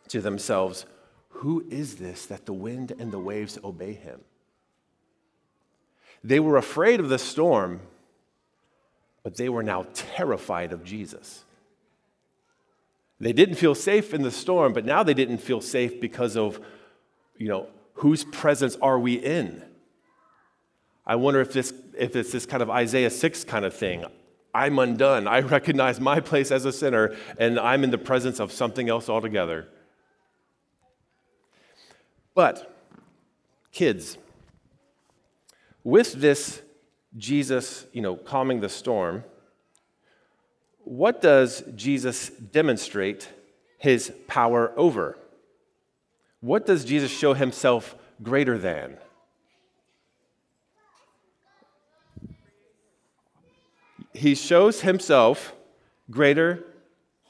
to 0.07 0.21
themselves, 0.21 0.87
Who 1.29 1.67
is 1.69 1.97
this 1.97 2.25
that 2.25 2.47
the 2.47 2.53
wind 2.53 2.93
and 2.97 3.11
the 3.11 3.19
waves 3.19 3.59
obey 3.63 3.93
him? 3.93 4.21
They 6.23 6.39
were 6.39 6.57
afraid 6.57 6.99
of 6.99 7.09
the 7.09 7.19
storm, 7.19 7.81
but 9.23 9.37
they 9.37 9.49
were 9.49 9.63
now 9.63 9.85
terrified 9.93 10.71
of 10.71 10.83
Jesus. 10.83 11.43
They 13.19 13.33
didn't 13.33 13.55
feel 13.55 13.75
safe 13.75 14.13
in 14.13 14.21
the 14.21 14.31
storm, 14.31 14.73
but 14.73 14.85
now 14.85 15.03
they 15.03 15.13
didn't 15.13 15.39
feel 15.39 15.59
safe 15.59 15.99
because 15.99 16.37
of, 16.37 16.59
you 17.37 17.49
know, 17.49 17.67
whose 17.95 18.23
presence 18.23 18.77
are 18.81 18.97
we 18.97 19.15
in? 19.15 19.61
I 21.05 21.15
wonder 21.15 21.41
if, 21.41 21.51
this, 21.51 21.73
if 21.97 22.15
it's 22.15 22.31
this 22.31 22.45
kind 22.45 22.63
of 22.63 22.69
Isaiah 22.69 23.09
6 23.09 23.43
kind 23.43 23.65
of 23.65 23.73
thing. 23.73 24.05
I'm 24.53 24.79
undone. 24.79 25.27
I 25.27 25.41
recognize 25.41 25.99
my 25.99 26.19
place 26.21 26.51
as 26.51 26.65
a 26.65 26.71
sinner, 26.71 27.15
and 27.37 27.59
I'm 27.59 27.83
in 27.83 27.91
the 27.91 27.97
presence 27.97 28.39
of 28.39 28.51
something 28.51 28.89
else 28.89 29.09
altogether. 29.09 29.67
But, 32.33 32.73
kids, 33.71 34.17
with 35.83 36.13
this 36.13 36.61
Jesus, 37.17 37.85
you 37.91 38.01
know, 38.01 38.15
calming 38.15 38.61
the 38.61 38.69
storm, 38.69 39.23
what 40.79 41.21
does 41.21 41.63
Jesus 41.75 42.29
demonstrate 42.29 43.29
his 43.77 44.11
power 44.27 44.73
over? 44.75 45.17
What 46.41 46.65
does 46.65 46.85
Jesus 46.85 47.11
show 47.11 47.33
himself 47.33 47.95
greater 48.21 48.57
than? 48.57 48.97
He 54.13 54.35
shows 54.35 54.81
himself 54.81 55.53
greater 56.09 56.65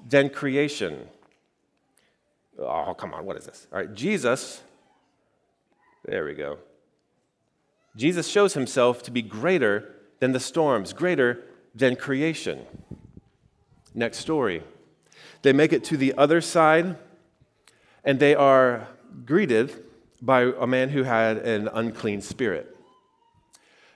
than 0.08 0.30
creation. 0.30 1.08
Oh, 2.58 2.94
come 2.94 3.14
on, 3.14 3.26
what 3.26 3.38
is 3.38 3.46
this? 3.46 3.68
All 3.72 3.80
right, 3.80 3.94
Jesus, 3.94 4.62
there 6.06 6.26
we 6.26 6.34
go. 6.34 6.58
Jesus 7.96 8.28
shows 8.28 8.54
himself 8.54 9.04
to 9.04 9.12
be 9.12 9.22
greater 9.22 9.96
than 10.20 10.32
the 10.32 10.40
storms, 10.40 10.94
greater 10.94 11.44
than 11.74 11.96
creation. 11.96 12.66
Next 13.94 14.18
story. 14.18 14.64
They 15.42 15.54
make 15.54 15.74
it 15.74 15.84
to 15.86 15.98
the 15.98 16.14
other 16.18 16.42
side, 16.42 16.98
and 18.04 18.20
they 18.20 18.36
are 18.36 18.88
greeted 19.26 19.84
by 20.22 20.52
a 20.60 20.68
man 20.68 20.90
who 20.90 21.04
had 21.04 21.38
an 21.38 21.70
unclean 21.74 22.22
spirit. 22.22 22.76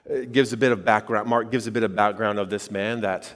It 0.06 0.32
gives 0.32 0.52
a 0.52 0.56
bit 0.56 0.72
of 0.72 0.84
background. 0.84 1.28
Mark 1.28 1.50
gives 1.50 1.66
a 1.66 1.70
bit 1.70 1.82
of 1.82 1.94
background 1.94 2.38
of 2.38 2.50
this 2.50 2.70
man 2.70 3.02
that 3.02 3.34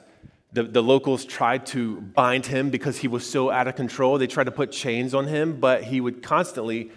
the, 0.53 0.63
the 0.63 0.83
locals 0.83 1.25
tried 1.25 1.67
to 1.67 2.01
bind 2.01 2.47
him 2.47 2.71
because 2.71 2.99
he 2.99 3.09
was 3.09 3.29
so 3.29 3.51
out 3.51 3.69
of 3.69 3.77
control. 3.77 4.17
They 4.17 4.27
tried 4.27 4.45
to 4.45 4.53
put 4.53 4.73
chains 4.73 5.15
on 5.15 5.27
him, 5.27 5.61
but 5.61 5.85
he 5.85 6.01
would 6.01 6.23
constantly 6.23 6.91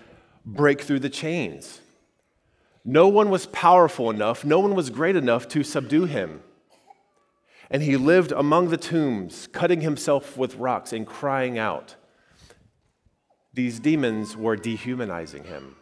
break 0.45 0.81
through 0.81 0.99
the 0.99 1.09
chains. 1.09 1.80
No 2.83 3.07
one 3.07 3.29
was 3.29 3.45
powerful 3.47 4.09
enough, 4.09 4.43
no 4.43 4.59
one 4.59 4.75
was 4.75 4.89
great 4.89 5.15
enough 5.15 5.47
to 5.49 5.63
subdue 5.63 6.05
him. 6.05 6.41
And 7.69 7.81
he 7.81 7.95
lived 7.95 8.31
among 8.31 8.69
the 8.69 8.77
tombs, 8.77 9.47
cutting 9.51 9.81
himself 9.81 10.37
with 10.37 10.55
rocks 10.55 10.91
and 10.91 11.07
crying 11.07 11.57
out. 11.57 11.95
These 13.53 13.79
demons 13.79 14.35
were 14.35 14.55
dehumanizing 14.55 15.45
him. 15.45 15.75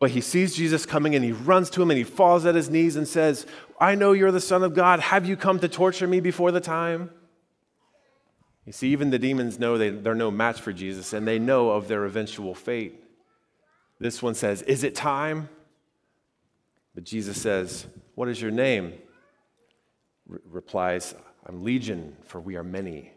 But 0.00 0.10
he 0.10 0.20
sees 0.20 0.54
Jesus 0.54 0.86
coming 0.86 1.14
and 1.14 1.24
he 1.24 1.32
runs 1.32 1.70
to 1.70 1.82
him 1.82 1.90
and 1.90 1.98
he 1.98 2.04
falls 2.04 2.46
at 2.46 2.54
his 2.54 2.70
knees 2.70 2.94
and 2.96 3.06
says, 3.06 3.46
I 3.80 3.96
know 3.96 4.12
you're 4.12 4.30
the 4.30 4.40
Son 4.40 4.62
of 4.62 4.74
God. 4.74 5.00
Have 5.00 5.26
you 5.26 5.36
come 5.36 5.58
to 5.58 5.68
torture 5.68 6.06
me 6.06 6.20
before 6.20 6.52
the 6.52 6.60
time? 6.60 7.10
You 8.64 8.72
see, 8.72 8.88
even 8.90 9.10
the 9.10 9.18
demons 9.18 9.58
know 9.58 9.76
they, 9.76 9.90
they're 9.90 10.14
no 10.14 10.30
match 10.30 10.60
for 10.60 10.72
Jesus 10.72 11.12
and 11.12 11.26
they 11.26 11.38
know 11.38 11.70
of 11.70 11.88
their 11.88 12.04
eventual 12.04 12.54
fate. 12.54 13.02
This 13.98 14.22
one 14.22 14.34
says, 14.34 14.62
Is 14.62 14.84
it 14.84 14.94
time? 14.94 15.48
But 16.94 17.04
Jesus 17.04 17.40
says, 17.40 17.86
What 18.14 18.28
is 18.28 18.40
your 18.40 18.50
name? 18.50 18.94
replies, 20.50 21.14
I'm 21.46 21.64
Legion, 21.64 22.16
for 22.24 22.40
we 22.40 22.56
are 22.56 22.62
many. 22.62 23.12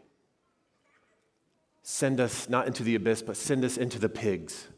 Send 1.82 2.20
us 2.20 2.48
not 2.48 2.66
into 2.66 2.82
the 2.82 2.94
abyss, 2.94 3.22
but 3.22 3.36
send 3.36 3.64
us 3.64 3.76
into 3.76 3.98
the 3.98 4.08
pigs. 4.08 4.68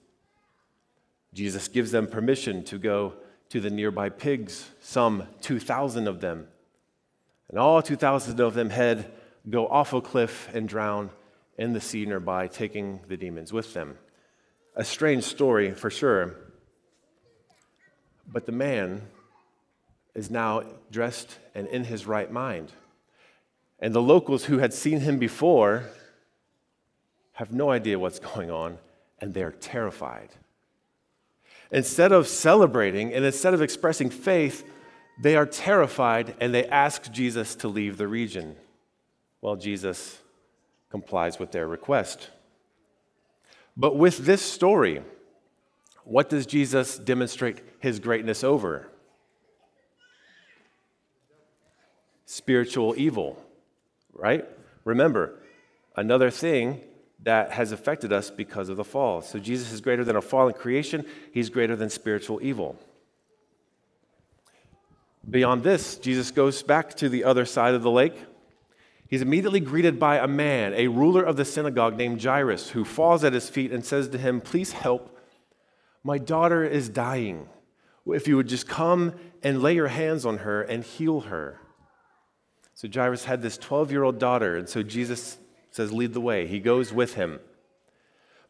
Jesus 1.33 1.69
gives 1.69 1.91
them 1.91 2.07
permission 2.07 2.65
to 2.65 2.79
go 2.79 3.15
to 3.51 3.61
the 3.61 3.71
nearby 3.71 4.09
pigs, 4.09 4.71
some 4.81 5.29
2,000 5.43 6.09
of 6.09 6.21
them. 6.21 6.49
And 7.49 7.59
all 7.59 7.83
2,000 7.83 8.41
of 8.41 8.55
them 8.55 8.71
head, 8.71 9.13
go 9.49 9.69
off 9.69 9.93
a 9.93 10.01
cliff, 10.01 10.49
and 10.55 10.69
drown 10.69 11.11
in 11.59 11.73
the 11.73 11.81
sea 11.81 12.07
nearby, 12.07 12.49
taking 12.49 13.01
the 13.07 13.17
demons 13.17 13.53
with 13.53 13.75
them. 13.75 13.99
A 14.77 14.85
strange 14.85 15.25
story 15.25 15.73
for 15.73 15.91
sure. 15.91 16.35
But 18.27 18.47
the 18.47 18.53
man 18.53 19.03
is 20.15 20.31
now 20.31 20.65
dressed 20.91 21.39
and 21.55 21.67
in 21.69 21.85
his 21.85 22.07
right 22.07 22.31
mind. 22.31 22.73
And 23.79 23.95
the 23.95 24.03
locals 24.03 24.45
who 24.47 24.59
had 24.59 24.73
seen 24.73 25.01
him 25.01 25.19
before 25.19 25.85
have 27.33 27.53
no 27.53 27.71
idea 27.71 27.99
what's 27.99 28.19
going 28.19 28.51
on, 28.51 28.79
and 29.21 29.35
they're 29.35 29.53
terrified. 29.53 30.31
Instead 31.71 32.13
of 32.13 32.29
celebrating 32.29 33.13
and 33.13 33.25
instead 33.25 33.55
of 33.55 33.63
expressing 33.63 34.11
faith, 34.11 34.65
they 35.21 35.37
are 35.37 35.47
terrified 35.47 36.35
and 36.41 36.55
they 36.55 36.67
ask 36.67 37.11
Jesus 37.13 37.55
to 37.57 37.69
leave 37.69 37.97
the 37.97 38.09
region. 38.09 38.57
Well, 39.41 39.57
Jesus 39.57 40.21
complies 40.91 41.39
with 41.39 41.53
their 41.53 41.67
request. 41.67 42.31
But 43.77 43.97
with 43.97 44.19
this 44.19 44.43
story, 44.43 45.03
what 46.05 46.29
does 46.29 46.47
Jesus 46.47 46.99
demonstrate 46.99 47.61
his 47.81 47.99
greatness 47.99 48.45
over? 48.45 48.91
spiritual 52.35 52.95
evil, 52.97 53.43
right? 54.13 54.45
Remember, 54.85 55.39
another 55.97 56.31
thing 56.31 56.81
that 57.23 57.53
has 57.53 57.73
affected 57.73 58.13
us 58.13 58.31
because 58.31 58.69
of 58.69 58.77
the 58.77 58.85
fall. 58.85 59.23
So 59.23 59.39
Jesus 59.39 59.73
is 59.73 59.81
greater 59.81 60.05
than 60.05 60.17
a 60.17 60.21
fallen 60.21 60.53
creation, 60.53 61.07
he's 61.33 61.49
greater 61.49 61.77
than 61.77 61.91
spiritual 61.91 62.41
evil. 62.43 62.77
Beyond 65.29 65.63
this, 65.63 65.97
Jesus 65.97 66.31
goes 66.31 66.63
back 66.63 66.95
to 66.97 67.09
the 67.09 67.25
other 67.25 67.47
side 67.47 67.75
of 67.75 67.83
the 67.83 67.91
lake. 67.91 68.17
He's 69.15 69.23
immediately 69.23 69.61
greeted 69.61 70.01
by 70.01 70.17
a 70.17 70.27
man, 70.27 70.75
a 70.75 70.89
ruler 70.89 71.23
of 71.23 71.37
the 71.37 71.45
synagogue 71.45 71.97
named 71.97 72.21
Jairus, 72.21 72.71
who 72.71 72.85
falls 72.85 73.23
at 73.23 73.33
his 73.33 73.49
feet 73.49 73.71
and 73.71 73.87
says 73.87 74.09
to 74.09 74.19
him, 74.19 74.41
Please 74.41 74.73
help. 74.73 75.17
My 76.03 76.19
daughter 76.19 76.65
is 76.65 76.89
dying. 76.89 77.49
If 78.09 78.27
you 78.27 78.35
would 78.35 78.49
just 78.49 78.67
come 78.67 79.15
and 79.41 79.63
lay 79.63 79.77
your 79.77 79.87
hands 79.87 80.27
on 80.27 80.39
her 80.39 80.63
and 80.63 80.83
heal 80.83 81.21
her. 81.21 81.61
So 82.75 82.89
Jairus 82.93 83.27
had 83.27 83.41
this 83.41 83.57
12 83.57 83.93
year 83.93 84.03
old 84.03 84.19
daughter, 84.19 84.57
and 84.57 84.69
so 84.69 84.83
Jesus 84.83 85.39
says, 85.71 85.93
Lead 85.93 86.13
the 86.13 86.21
way. 86.21 86.49
He 86.49 86.59
goes 86.59 86.93
with 86.93 87.15
him. 87.15 87.39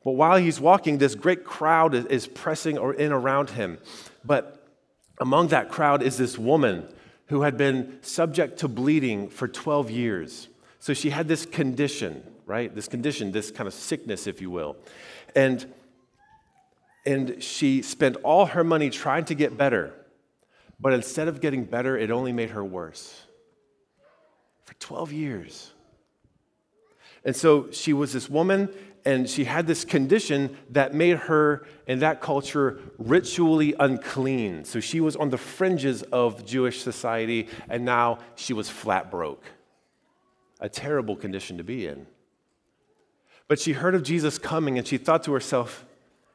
But 0.02 0.12
while 0.12 0.38
he's 0.38 0.62
walking, 0.62 0.96
this 0.96 1.14
great 1.14 1.44
crowd 1.44 1.94
is 2.10 2.26
pressing 2.26 2.78
in 2.96 3.12
around 3.12 3.50
him. 3.50 3.80
But 4.24 4.66
among 5.20 5.48
that 5.48 5.68
crowd 5.68 6.02
is 6.02 6.16
this 6.16 6.38
woman 6.38 6.88
who 7.26 7.42
had 7.42 7.58
been 7.58 7.98
subject 8.00 8.60
to 8.60 8.68
bleeding 8.68 9.28
for 9.28 9.46
12 9.46 9.90
years. 9.90 10.48
So 10.84 10.92
she 10.92 11.08
had 11.08 11.28
this 11.28 11.46
condition, 11.46 12.22
right? 12.44 12.74
This 12.74 12.88
condition, 12.88 13.32
this 13.32 13.50
kind 13.50 13.66
of 13.66 13.72
sickness, 13.72 14.26
if 14.26 14.42
you 14.42 14.50
will. 14.50 14.76
And, 15.34 15.72
and 17.06 17.42
she 17.42 17.80
spent 17.80 18.16
all 18.16 18.44
her 18.44 18.62
money 18.62 18.90
trying 18.90 19.24
to 19.24 19.34
get 19.34 19.56
better. 19.56 19.94
But 20.78 20.92
instead 20.92 21.26
of 21.26 21.40
getting 21.40 21.64
better, 21.64 21.96
it 21.96 22.10
only 22.10 22.34
made 22.34 22.50
her 22.50 22.62
worse 22.62 23.18
for 24.64 24.74
12 24.74 25.10
years. 25.10 25.72
And 27.24 27.34
so 27.34 27.70
she 27.70 27.94
was 27.94 28.12
this 28.12 28.28
woman, 28.28 28.68
and 29.06 29.26
she 29.26 29.44
had 29.44 29.66
this 29.66 29.86
condition 29.86 30.54
that 30.68 30.92
made 30.92 31.16
her, 31.16 31.66
in 31.86 32.00
that 32.00 32.20
culture, 32.20 32.78
ritually 32.98 33.74
unclean. 33.80 34.66
So 34.66 34.80
she 34.80 35.00
was 35.00 35.16
on 35.16 35.30
the 35.30 35.38
fringes 35.38 36.02
of 36.02 36.44
Jewish 36.44 36.82
society, 36.82 37.48
and 37.70 37.86
now 37.86 38.18
she 38.34 38.52
was 38.52 38.68
flat 38.68 39.10
broke. 39.10 39.46
A 40.64 40.68
terrible 40.70 41.14
condition 41.14 41.58
to 41.58 41.62
be 41.62 41.86
in. 41.86 42.06
But 43.48 43.60
she 43.60 43.74
heard 43.74 43.94
of 43.94 44.02
Jesus 44.02 44.38
coming, 44.38 44.78
and 44.78 44.86
she 44.86 44.96
thought 44.96 45.22
to 45.24 45.32
herself, 45.32 45.84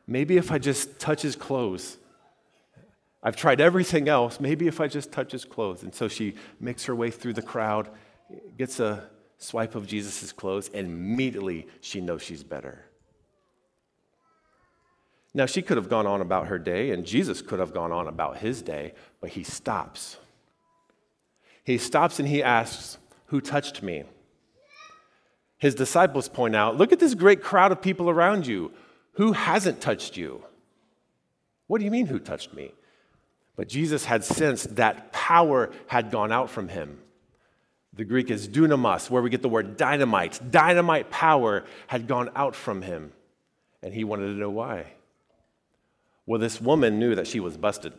maybe 0.06 0.38
if 0.38 0.52
I 0.52 0.60
just 0.60 1.00
touch 1.00 1.24
his 1.24 1.36
clothes, 1.36 1.98
I've 3.24 3.36
tried 3.36 3.60
everything 3.60 4.08
else, 4.08 4.39
maybe 4.39 4.68
if 4.68 4.80
I 4.80 4.88
just 4.88 5.12
touch 5.12 5.32
his 5.32 5.46
clothes. 5.46 5.82
And 5.82 5.96
so 5.96 6.08
she 6.08 6.36
makes 6.60 6.86
her 6.86 6.96
way 6.96 7.10
through 7.10 7.34
the 7.34 7.42
crowd 7.42 7.89
gets 8.56 8.80
a 8.80 9.10
swipe 9.39 9.74
of 9.74 9.88
Jesus' 9.88 10.32
clothes, 10.32 10.70
and 10.76 10.86
immediately 10.86 11.65
she 11.82 12.00
knows 12.00 12.22
she's 12.22 12.44
better. 12.44 12.86
Now, 15.34 15.48
she 15.48 15.63
could 15.63 15.78
have 15.78 15.89
gone 15.89 16.06
on 16.06 16.22
about 16.22 16.50
her 16.50 16.60
day, 16.60 16.92
and 16.92 17.04
Jesus 17.04 17.42
could 17.42 17.58
have 17.58 17.74
gone 17.74 17.92
on 17.92 18.08
about 18.08 18.38
his 18.38 18.62
day, 18.62 18.94
but 19.22 19.32
he 19.32 19.44
stops. 19.44 20.18
He 21.63 21.80
stops 21.80 22.20
and 22.20 22.28
he 22.28 22.44
asks, 22.44 23.00
Who 23.28 23.42
touched 23.42 23.82
me? 23.82 24.04
His 25.60 25.76
disciples 25.76 26.28
point 26.30 26.56
out, 26.56 26.78
Look 26.78 26.91
at 26.91 27.00
this 27.00 27.13
great 27.13 27.43
crowd 27.43 27.72
of 27.72 27.82
people 27.82 28.10
around 28.10 28.48
you. 28.48 28.72
Who 29.13 29.34
hasn't 29.34 29.82
touched 29.82 30.17
you? 30.17 30.43
What 31.67 31.80
do 31.80 31.86
you 31.86 31.91
mean, 31.91 32.08
who 32.08 32.17
touched 32.17 32.54
me? 32.54 32.72
But 33.56 33.67
Jesus 33.67 34.06
had 34.06 34.24
sensed 34.24 34.78
that 34.78 35.12
power 35.12 35.69
had 35.88 36.12
gone 36.12 36.32
out 36.32 36.50
from 36.50 36.69
him. 36.69 37.00
The 37.93 38.06
Greek 38.06 38.32
is 38.32 38.48
dunamis, 38.48 39.10
where 39.10 39.22
we 39.22 39.30
get 39.30 39.41
the 39.41 39.50
word 39.50 39.76
dynamite. 39.76 40.39
Dynamite 40.50 41.12
power 41.12 41.65
had 41.88 42.08
gone 42.08 42.30
out 42.36 42.56
from 42.56 42.82
him, 42.82 43.12
and 43.84 43.93
he 43.93 44.06
wanted 44.06 44.28
to 44.28 44.39
know 44.39 44.50
why. 44.50 44.86
Well, 46.26 46.39
this 46.39 46.62
woman 46.62 47.00
knew 47.00 47.15
that 47.15 47.28
she 47.28 47.41
was 47.41 47.58
busted. 47.58 47.93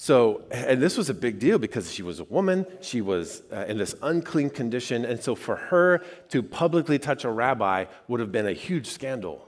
So, 0.00 0.44
and 0.52 0.80
this 0.80 0.96
was 0.96 1.10
a 1.10 1.14
big 1.14 1.40
deal 1.40 1.58
because 1.58 1.92
she 1.92 2.04
was 2.04 2.20
a 2.20 2.24
woman, 2.24 2.64
she 2.80 3.00
was 3.00 3.42
uh, 3.52 3.64
in 3.66 3.78
this 3.78 3.96
unclean 4.00 4.48
condition, 4.48 5.04
and 5.04 5.20
so 5.20 5.34
for 5.34 5.56
her 5.56 6.04
to 6.28 6.40
publicly 6.40 7.00
touch 7.00 7.24
a 7.24 7.30
rabbi 7.30 7.86
would 8.06 8.20
have 8.20 8.30
been 8.30 8.46
a 8.46 8.52
huge 8.52 8.86
scandal. 8.86 9.44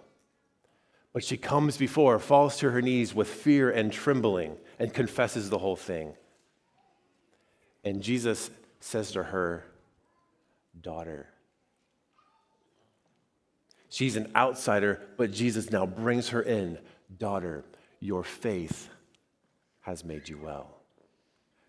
But 1.12 1.22
she 1.22 1.36
comes 1.36 1.76
before, 1.76 2.18
falls 2.18 2.56
to 2.58 2.70
her 2.72 2.82
knees 2.82 3.14
with 3.14 3.28
fear 3.28 3.70
and 3.70 3.92
trembling, 3.92 4.56
and 4.80 4.92
confesses 4.92 5.50
the 5.50 5.58
whole 5.58 5.76
thing. 5.76 6.14
And 7.84 8.02
Jesus 8.02 8.50
says 8.80 9.12
to 9.12 9.22
her, 9.22 9.64
Daughter. 10.80 11.28
She's 13.88 14.16
an 14.16 14.32
outsider, 14.34 15.00
but 15.16 15.30
Jesus 15.30 15.70
now 15.70 15.86
brings 15.86 16.30
her 16.30 16.42
in. 16.42 16.78
Daughter, 17.18 17.64
your 18.00 18.24
faith 18.24 18.88
has 19.82 20.04
made 20.04 20.28
you 20.28 20.38
well. 20.38 20.68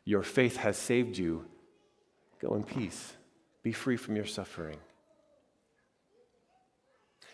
Your 0.05 0.23
faith 0.23 0.57
has 0.57 0.77
saved 0.77 1.17
you. 1.17 1.45
Go 2.41 2.55
in 2.55 2.63
peace. 2.63 3.13
Be 3.63 3.71
free 3.71 3.97
from 3.97 4.15
your 4.15 4.25
suffering. 4.25 4.77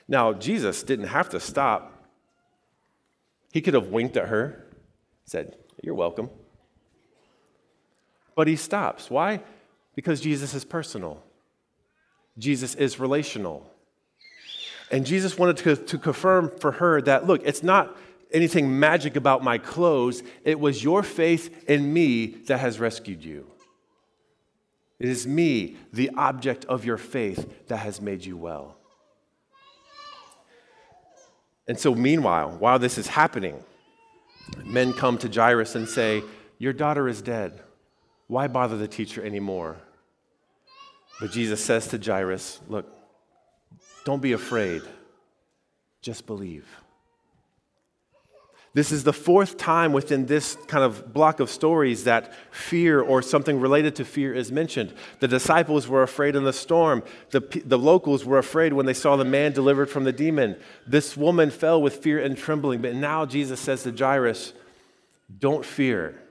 Now, 0.07 0.33
Jesus 0.33 0.83
didn't 0.83 1.07
have 1.07 1.29
to 1.29 1.39
stop. 1.39 1.93
He 3.51 3.61
could 3.61 3.73
have 3.73 3.87
winked 3.87 4.17
at 4.17 4.27
her, 4.27 4.65
said, 5.25 5.55
You're 5.81 5.95
welcome. 5.95 6.29
But 8.35 8.47
he 8.47 8.55
stops. 8.55 9.09
Why? 9.09 9.41
Because 9.95 10.21
Jesus 10.21 10.53
is 10.53 10.63
personal, 10.63 11.23
Jesus 12.37 12.75
is 12.75 12.99
relational. 12.99 13.71
And 14.89 15.05
Jesus 15.05 15.37
wanted 15.37 15.57
to, 15.57 15.75
to 15.75 15.97
confirm 15.97 16.49
for 16.59 16.71
her 16.71 17.01
that, 17.01 17.27
look, 17.27 17.41
it's 17.43 17.61
not 17.61 17.97
anything 18.31 18.79
magic 18.79 19.15
about 19.15 19.43
my 19.43 19.57
clothes. 19.57 20.23
It 20.43 20.59
was 20.59 20.83
your 20.83 21.03
faith 21.03 21.69
in 21.69 21.93
me 21.93 22.27
that 22.47 22.59
has 22.59 22.79
rescued 22.79 23.23
you. 23.23 23.47
It 24.99 25.09
is 25.09 25.27
me, 25.27 25.77
the 25.93 26.09
object 26.15 26.65
of 26.65 26.83
your 26.83 26.97
faith, 26.97 27.67
that 27.67 27.77
has 27.77 28.01
made 28.01 28.25
you 28.25 28.35
well. 28.35 28.77
And 31.67 31.79
so, 31.79 31.93
meanwhile, 31.93 32.51
while 32.57 32.79
this 32.79 32.97
is 32.97 33.07
happening, 33.07 33.63
men 34.65 34.93
come 34.93 35.17
to 35.19 35.29
Jairus 35.29 35.75
and 35.75 35.87
say, 35.87 36.23
Your 36.57 36.73
daughter 36.73 37.07
is 37.07 37.21
dead. 37.21 37.61
Why 38.27 38.47
bother 38.47 38.77
the 38.77 38.87
teacher 38.87 39.23
anymore? 39.23 39.77
But 41.19 41.31
Jesus 41.31 41.63
says 41.63 41.87
to 41.89 41.97
Jairus, 41.97 42.59
Look, 42.67 42.87
don't 44.05 44.21
be 44.21 44.31
afraid, 44.31 44.81
just 46.01 46.25
believe. 46.25 46.65
This 48.77 48.91
is 48.91 49.03
the 49.03 49.11
fourth 49.11 49.57
time 49.57 49.91
within 49.91 50.27
this 50.27 50.55
kind 50.67 50.83
of 50.83 51.11
block 51.11 51.39
of 51.39 51.49
stories 51.49 52.03
that 52.03 52.31
fear 52.53 53.01
or 53.01 53.23
something 53.23 53.59
related 53.59 53.95
to 53.95 54.05
fear 54.05 54.35
is 54.35 54.51
mentioned. 54.51 54.93
The 55.19 55.27
disciples 55.27 55.87
were 55.87 56.03
afraid 56.03 56.35
in 56.35 56.43
the 56.43 56.53
storm. 56.53 57.01
The, 57.31 57.39
the 57.65 57.79
locals 57.79 58.23
were 58.23 58.37
afraid 58.37 58.73
when 58.73 58.85
they 58.85 58.93
saw 58.93 59.15
the 59.15 59.25
man 59.25 59.51
delivered 59.51 59.89
from 59.89 60.03
the 60.03 60.11
demon. 60.11 60.57
This 60.85 61.17
woman 61.17 61.49
fell 61.49 61.81
with 61.81 61.95
fear 62.03 62.19
and 62.19 62.37
trembling. 62.37 62.83
But 62.83 62.93
now 62.93 63.25
Jesus 63.25 63.59
says 63.59 63.81
to 63.81 63.91
Jairus, 63.91 64.53
Don't 65.39 65.65
fear 65.65 66.21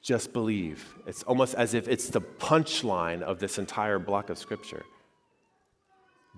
just 0.00 0.32
believe. 0.32 0.94
It's 1.08 1.24
almost 1.24 1.56
as 1.56 1.74
if 1.74 1.88
it's 1.88 2.08
the 2.10 2.20
punchline 2.20 3.22
of 3.22 3.40
this 3.40 3.58
entire 3.58 3.98
block 3.98 4.30
of 4.30 4.38
scripture. 4.38 4.84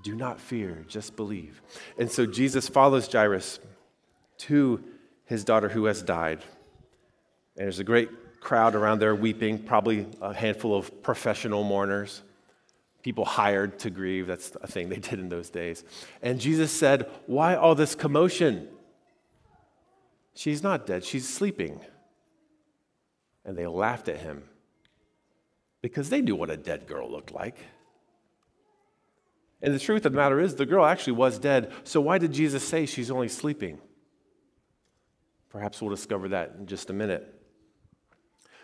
Do 0.02 0.14
not 0.14 0.40
fear, 0.40 0.82
just 0.88 1.14
believe. 1.14 1.60
And 1.98 2.10
so 2.10 2.24
Jesus 2.24 2.70
follows 2.70 3.06
Jairus 3.12 3.60
to 4.48 4.82
his 5.24 5.44
daughter 5.44 5.68
who 5.68 5.86
has 5.86 6.02
died. 6.02 6.40
And 7.56 7.64
there's 7.64 7.78
a 7.78 7.84
great 7.84 8.40
crowd 8.40 8.74
around 8.74 8.98
there 8.98 9.14
weeping, 9.14 9.58
probably 9.58 10.06
a 10.20 10.34
handful 10.34 10.76
of 10.76 11.02
professional 11.02 11.64
mourners, 11.64 12.22
people 13.02 13.24
hired 13.24 13.78
to 13.80 13.90
grieve. 13.90 14.26
That's 14.26 14.56
a 14.62 14.66
thing 14.66 14.88
they 14.88 14.96
did 14.96 15.18
in 15.18 15.28
those 15.28 15.50
days. 15.50 15.84
And 16.22 16.40
Jesus 16.40 16.72
said, 16.72 17.08
Why 17.26 17.54
all 17.54 17.74
this 17.74 17.94
commotion? 17.94 18.68
She's 20.34 20.62
not 20.62 20.86
dead, 20.86 21.04
she's 21.04 21.28
sleeping 21.28 21.80
and 23.44 23.56
they 23.56 23.66
laughed 23.66 24.08
at 24.08 24.18
him 24.18 24.44
because 25.80 26.10
they 26.10 26.20
knew 26.20 26.36
what 26.36 26.50
a 26.50 26.56
dead 26.56 26.86
girl 26.86 27.10
looked 27.10 27.32
like. 27.32 27.56
And 29.60 29.74
the 29.74 29.78
truth 29.78 30.04
of 30.04 30.12
the 30.12 30.18
matter 30.18 30.40
is, 30.40 30.56
the 30.56 30.66
girl 30.66 30.84
actually 30.84 31.14
was 31.14 31.38
dead. 31.38 31.72
So 31.84 32.00
why 32.00 32.18
did 32.18 32.32
Jesus 32.32 32.66
say 32.66 32.86
she's 32.86 33.10
only 33.10 33.28
sleeping? 33.28 33.78
Perhaps 35.52 35.82
we'll 35.82 35.90
discover 35.90 36.28
that 36.30 36.54
in 36.58 36.66
just 36.66 36.88
a 36.88 36.94
minute. 36.94 37.28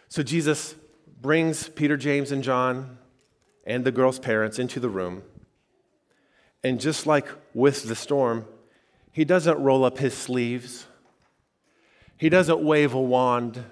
So 0.09 0.23
Jesus 0.23 0.75
brings 1.21 1.69
Peter, 1.69 1.99
James, 1.99 2.33
and 2.33 2.43
John 2.43 2.97
and 3.67 3.85
the 3.85 3.93
girl's 3.93 4.19
parents 4.19 4.59
into 4.59 4.81
the 4.81 4.89
room. 4.89 5.23
And 6.65 6.81
just 6.81 7.07
like 7.07 7.29
with 7.53 7.85
the 7.85 7.95
storm, 7.95 8.47
he 9.13 9.27
doesn't 9.27 9.59
roll 9.59 9.85
up 9.85 9.99
his 9.99 10.15
sleeves, 10.15 10.87
he 12.17 12.31
doesn't 12.31 12.61
wave 12.61 12.95
a 12.95 13.01
wand 13.01 13.65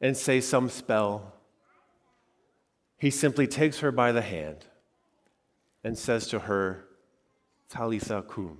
and 0.00 0.16
say 0.16 0.40
some 0.40 0.68
spell. 0.68 1.32
He 2.98 3.10
simply 3.10 3.46
takes 3.46 3.80
her 3.80 3.90
by 3.90 4.12
the 4.12 4.22
hand 4.22 4.66
and 5.82 5.98
says 5.98 6.28
to 6.28 6.40
her, 6.40 6.84
Talitha 7.70 8.22
cum, 8.22 8.58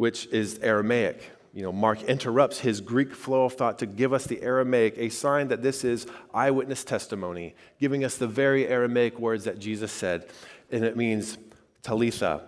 which 0.00 0.26
is 0.28 0.58
Aramaic. 0.62 1.30
You 1.52 1.62
know, 1.62 1.72
Mark 1.72 2.04
interrupts 2.04 2.58
his 2.58 2.80
Greek 2.80 3.14
flow 3.14 3.44
of 3.44 3.52
thought 3.52 3.80
to 3.80 3.86
give 3.86 4.14
us 4.14 4.24
the 4.24 4.40
Aramaic, 4.40 4.94
a 4.96 5.10
sign 5.10 5.48
that 5.48 5.62
this 5.62 5.84
is 5.84 6.06
eyewitness 6.32 6.84
testimony, 6.84 7.54
giving 7.78 8.02
us 8.02 8.16
the 8.16 8.26
very 8.26 8.66
Aramaic 8.66 9.18
words 9.18 9.44
that 9.44 9.58
Jesus 9.58 9.92
said. 9.92 10.30
And 10.70 10.86
it 10.86 10.96
means 10.96 11.36
Talitha, 11.82 12.40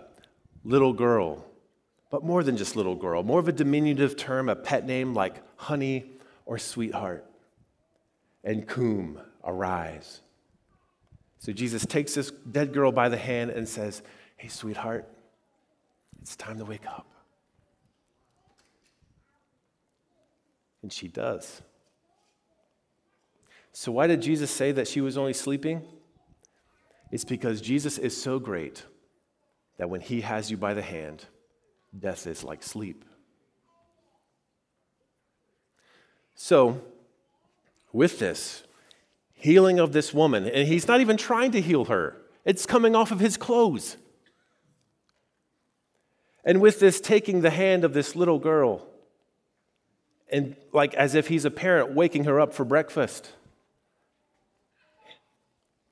little 0.63 0.93
girl, 0.93 1.45
but 2.09 2.23
more 2.23 2.41
than 2.41 2.57
just 2.57 2.75
little 2.75 2.95
girl, 2.95 3.21
more 3.21 3.39
of 3.39 3.47
a 3.47 3.51
diminutive 3.51 4.17
term, 4.17 4.49
a 4.49 4.55
pet 4.55 4.87
name 4.87 5.13
like 5.13 5.35
honey 5.55 6.05
or 6.47 6.57
sweetheart. 6.57 7.23
And 8.43 8.67
cum, 8.67 9.19
arise. 9.43 10.21
So 11.37 11.53
Jesus 11.53 11.85
takes 11.85 12.15
this 12.15 12.31
dead 12.31 12.73
girl 12.73 12.91
by 12.91 13.09
the 13.09 13.17
hand 13.17 13.51
and 13.51 13.69
says, 13.69 14.01
Hey, 14.37 14.47
sweetheart, 14.47 15.07
it's 16.19 16.35
time 16.35 16.57
to 16.57 16.65
wake 16.65 16.87
up. 16.87 17.05
And 20.83 20.93
she 20.93 21.07
does. 21.07 21.61
So, 23.71 23.91
why 23.91 24.05
did 24.05 24.21
Jesus 24.21 24.51
say 24.51 24.71
that 24.73 24.87
she 24.87 25.01
was 25.01 25.17
only 25.17 25.33
sleeping? 25.33 25.81
It's 27.11 27.25
because 27.25 27.61
Jesus 27.61 27.97
is 27.97 28.19
so 28.19 28.37
great 28.37 28.85
that 29.77 29.89
when 29.89 30.01
he 30.01 30.21
has 30.21 30.51
you 30.51 30.57
by 30.57 30.75
the 30.75 30.81
hand, 30.81 31.25
death 31.97 32.27
is 32.27 32.43
like 32.43 32.61
sleep. 32.61 33.03
So, 36.35 36.81
with 37.91 38.19
this 38.19 38.63
healing 39.33 39.79
of 39.79 39.93
this 39.93 40.13
woman, 40.13 40.47
and 40.47 40.67
he's 40.67 40.87
not 40.87 41.01
even 41.01 41.17
trying 41.17 41.51
to 41.51 41.61
heal 41.61 41.85
her, 41.85 42.17
it's 42.45 42.65
coming 42.65 42.95
off 42.95 43.11
of 43.11 43.19
his 43.19 43.37
clothes. 43.37 43.97
And 46.45 46.61
with 46.61 46.79
this, 46.79 46.99
taking 46.99 47.41
the 47.41 47.49
hand 47.49 47.83
of 47.85 47.93
this 47.93 48.15
little 48.15 48.39
girl, 48.39 48.87
and 50.33 50.55
like 50.73 50.93
as 50.95 51.15
if 51.15 51.27
he's 51.27 51.45
a 51.45 51.51
parent 51.51 51.93
waking 51.93 52.25
her 52.25 52.39
up 52.39 52.53
for 52.53 52.65
breakfast. 52.65 53.31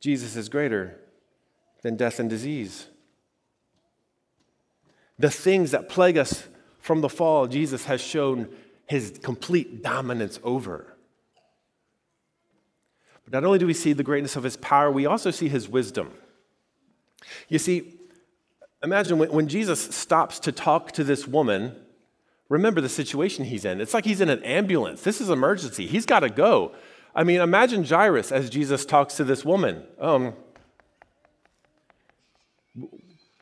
Jesus 0.02 0.36
is 0.36 0.50
greater 0.50 1.00
than 1.84 1.96
death 1.96 2.20
and 2.20 2.30
disease. 2.30 2.88
The 5.20 5.30
things 5.30 5.72
that 5.72 5.88
plague 5.88 6.18
us 6.18 6.48
from 6.80 7.02
the 7.02 7.10
fall, 7.10 7.46
Jesus 7.46 7.86
has 7.86 8.02
shown 8.02 8.50
his 8.88 9.20
complete 9.22 9.84
dominance 9.84 10.40
over. 10.44 10.98
But 13.24 13.34
not 13.34 13.46
only 13.46 13.60
do 13.60 13.68
we 13.68 13.76
see 13.76 13.94
the 13.94 14.04
greatness 14.04 14.36
of 14.36 14.44
his 14.44 14.58
power, 14.58 14.92
we 14.92 15.06
also 15.06 15.30
see 15.30 15.48
his 15.48 15.70
wisdom. 15.70 16.12
You 17.48 17.60
see, 17.60 18.00
imagine 18.84 19.20
when, 19.20 19.48
Jesus 19.48 19.80
stops 19.96 20.40
to 20.40 20.52
talk 20.52 20.92
to 20.94 21.04
this 21.04 21.28
woman, 21.28 21.76
remember 22.52 22.82
the 22.82 22.90
situation 22.90 23.46
he's 23.46 23.64
in. 23.64 23.80
It's 23.80 23.94
like 23.94 24.04
he's 24.04 24.20
in 24.20 24.28
an 24.28 24.44
ambulance. 24.44 25.04
This 25.04 25.22
is 25.22 25.30
emergency. 25.30 25.88
He's 25.88 26.06
got 26.06 26.20
to 26.20 26.30
go. 26.30 26.74
I 27.16 27.24
mean, 27.24 27.40
imagine 27.40 27.86
Jairus 27.86 28.30
as 28.30 28.50
Jesus 28.50 28.86
talks 28.86 29.16
to 29.16 29.24
this 29.24 29.46
woman. 29.46 29.84
Um, 29.98 30.34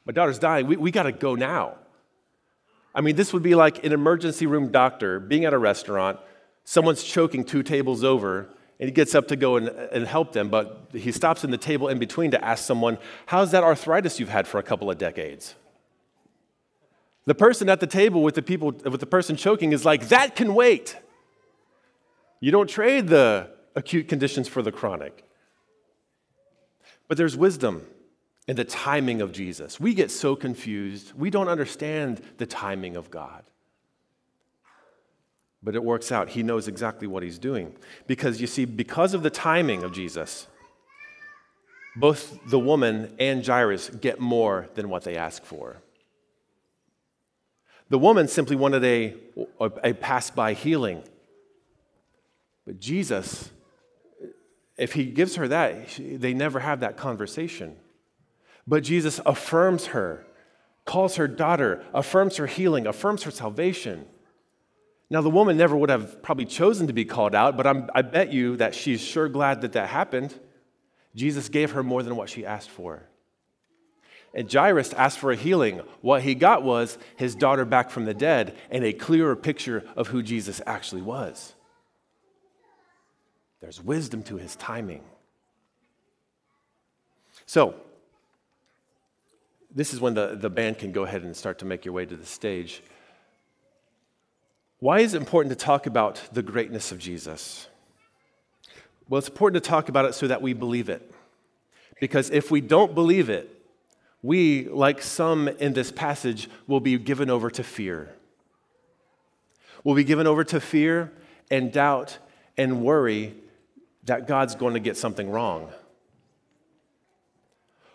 my 0.05 0.13
daughter's 0.13 0.37
dying. 0.37 0.67
We, 0.67 0.77
we 0.77 0.91
got 0.91 1.03
to 1.03 1.11
go 1.11 1.33
now. 1.33 1.77
I 2.93 3.01
mean, 3.01 3.15
this 3.15 3.33
would 3.33 3.41
be 3.41 3.55
like 3.55 3.83
an 3.83 3.93
emergency 3.93 4.45
room 4.45 4.71
doctor 4.71 5.19
being 5.19 5.43
at 5.43 5.53
a 5.53 5.57
restaurant, 5.57 6.19
someone's 6.63 7.03
choking 7.03 7.43
two 7.43 7.63
tables 7.63 8.03
over, 8.03 8.47
and 8.79 8.87
he 8.87 8.91
gets 8.91 9.15
up 9.15 9.27
to 9.29 9.35
go 9.35 9.57
and, 9.57 9.69
and 9.69 10.05
help 10.05 10.33
them, 10.33 10.49
but 10.49 10.89
he 10.93 11.11
stops 11.11 11.43
in 11.43 11.49
the 11.49 11.57
table 11.57 11.87
in 11.87 11.97
between 11.97 12.29
to 12.31 12.45
ask 12.45 12.63
someone, 12.63 12.99
How's 13.25 13.51
that 13.51 13.63
arthritis 13.63 14.19
you've 14.19 14.29
had 14.29 14.47
for 14.47 14.59
a 14.59 14.63
couple 14.63 14.91
of 14.91 14.99
decades? 14.99 15.55
The 17.29 17.35
person 17.35 17.69
at 17.69 17.79
the 17.79 17.85
table 17.85 18.23
with 18.23 18.33
the 18.33 18.41
people 18.41 18.71
with 18.71 18.99
the 18.99 19.05
person 19.05 19.35
choking 19.35 19.71
is 19.71 19.85
like, 19.85 20.07
that 20.07 20.35
can 20.35 20.55
wait. 20.55 20.97
You 22.39 22.51
don't 22.51 22.67
trade 22.67 23.07
the 23.07 23.51
acute 23.75 24.07
conditions 24.07 24.47
for 24.47 24.63
the 24.63 24.71
chronic. 24.71 25.23
But 27.07 27.17
there's 27.17 27.37
wisdom 27.37 27.85
in 28.47 28.55
the 28.55 28.63
timing 28.63 29.21
of 29.21 29.31
Jesus. 29.31 29.79
We 29.79 29.93
get 29.93 30.09
so 30.09 30.35
confused. 30.35 31.13
We 31.13 31.29
don't 31.29 31.49
understand 31.49 32.19
the 32.39 32.47
timing 32.47 32.95
of 32.95 33.11
God. 33.11 33.43
But 35.61 35.75
it 35.75 35.83
works 35.83 36.11
out. 36.11 36.29
He 36.29 36.41
knows 36.41 36.67
exactly 36.67 37.05
what 37.05 37.21
he's 37.21 37.37
doing. 37.37 37.75
Because 38.07 38.41
you 38.41 38.47
see, 38.47 38.65
because 38.65 39.13
of 39.13 39.21
the 39.21 39.29
timing 39.29 39.83
of 39.83 39.93
Jesus, 39.93 40.47
both 41.95 42.39
the 42.49 42.57
woman 42.57 43.13
and 43.19 43.45
Jairus 43.45 43.89
get 43.89 44.19
more 44.19 44.67
than 44.73 44.89
what 44.89 45.03
they 45.03 45.15
ask 45.15 45.45
for. 45.45 45.83
The 47.89 47.97
woman 47.97 48.27
simply 48.27 48.55
wanted 48.55 48.83
a, 48.85 49.15
a 49.59 49.93
pass 49.93 50.29
by 50.29 50.53
healing. 50.53 51.03
But 52.65 52.79
Jesus, 52.79 53.49
if 54.77 54.93
he 54.93 55.05
gives 55.05 55.35
her 55.35 55.47
that, 55.47 55.99
they 55.99 56.33
never 56.33 56.59
have 56.59 56.81
that 56.81 56.97
conversation. 56.97 57.75
But 58.67 58.83
Jesus 58.83 59.19
affirms 59.25 59.87
her, 59.87 60.25
calls 60.85 61.15
her 61.15 61.27
daughter, 61.27 61.83
affirms 61.91 62.37
her 62.37 62.45
healing, 62.45 62.85
affirms 62.85 63.23
her 63.23 63.31
salvation. 63.31 64.05
Now, 65.09 65.21
the 65.21 65.29
woman 65.31 65.57
never 65.57 65.75
would 65.75 65.89
have 65.89 66.21
probably 66.21 66.45
chosen 66.45 66.85
to 66.85 66.93
be 66.93 67.05
called 67.05 67.33
out, 67.33 67.57
but 67.57 67.65
I'm, 67.65 67.89
i 67.95 68.03
bet 68.03 68.31
you 68.31 68.57
that 68.57 68.75
she's 68.75 69.01
sure 69.01 69.27
glad 69.27 69.61
that 69.61 69.73
that 69.73 69.89
happened. 69.89 70.39
Jesus 71.15 71.49
gave 71.49 71.71
her 71.71 71.81
more 71.81 72.03
than 72.03 72.15
what 72.15 72.29
she 72.29 72.45
asked 72.45 72.69
for. 72.69 73.08
And 74.33 74.51
Jairus 74.51 74.93
asked 74.93 75.19
for 75.19 75.31
a 75.31 75.35
healing. 75.35 75.81
What 76.01 76.21
he 76.21 76.35
got 76.35 76.63
was 76.63 76.97
his 77.15 77.35
daughter 77.35 77.65
back 77.65 77.89
from 77.89 78.05
the 78.05 78.13
dead 78.13 78.55
and 78.69 78.83
a 78.83 78.93
clearer 78.93 79.35
picture 79.35 79.83
of 79.95 80.07
who 80.07 80.21
Jesus 80.21 80.61
actually 80.65 81.01
was. 81.01 81.53
There's 83.61 83.81
wisdom 83.83 84.23
to 84.23 84.37
his 84.37 84.55
timing. 84.55 85.03
So, 87.45 87.75
this 89.73 89.93
is 89.93 89.99
when 89.99 90.13
the, 90.13 90.35
the 90.35 90.49
band 90.49 90.77
can 90.77 90.91
go 90.91 91.03
ahead 91.03 91.23
and 91.23 91.35
start 91.35 91.59
to 91.59 91.65
make 91.65 91.85
your 91.85 91.93
way 91.93 92.05
to 92.05 92.15
the 92.15 92.25
stage. 92.25 92.81
Why 94.79 94.99
is 94.99 95.13
it 95.13 95.17
important 95.17 95.57
to 95.57 95.65
talk 95.65 95.85
about 95.85 96.21
the 96.31 96.41
greatness 96.41 96.91
of 96.91 96.99
Jesus? 96.99 97.67
Well, 99.07 99.19
it's 99.19 99.27
important 99.27 99.63
to 99.63 99.69
talk 99.69 99.89
about 99.89 100.05
it 100.05 100.13
so 100.13 100.27
that 100.27 100.41
we 100.41 100.53
believe 100.53 100.89
it. 100.89 101.11
Because 101.99 102.29
if 102.29 102.49
we 102.49 102.61
don't 102.61 102.95
believe 102.95 103.29
it, 103.29 103.58
we, 104.21 104.67
like 104.67 105.01
some 105.01 105.47
in 105.47 105.73
this 105.73 105.91
passage, 105.91 106.49
will 106.67 106.79
be 106.79 106.97
given 106.97 107.29
over 107.29 107.49
to 107.51 107.63
fear. 107.63 108.09
We'll 109.83 109.95
be 109.95 110.03
given 110.03 110.27
over 110.27 110.43
to 110.43 110.59
fear 110.59 111.11
and 111.49 111.71
doubt 111.71 112.17
and 112.57 112.83
worry 112.83 113.35
that 114.03 114.27
God's 114.27 114.55
going 114.55 114.73
to 114.73 114.79
get 114.79 114.97
something 114.97 115.29
wrong. 115.29 115.69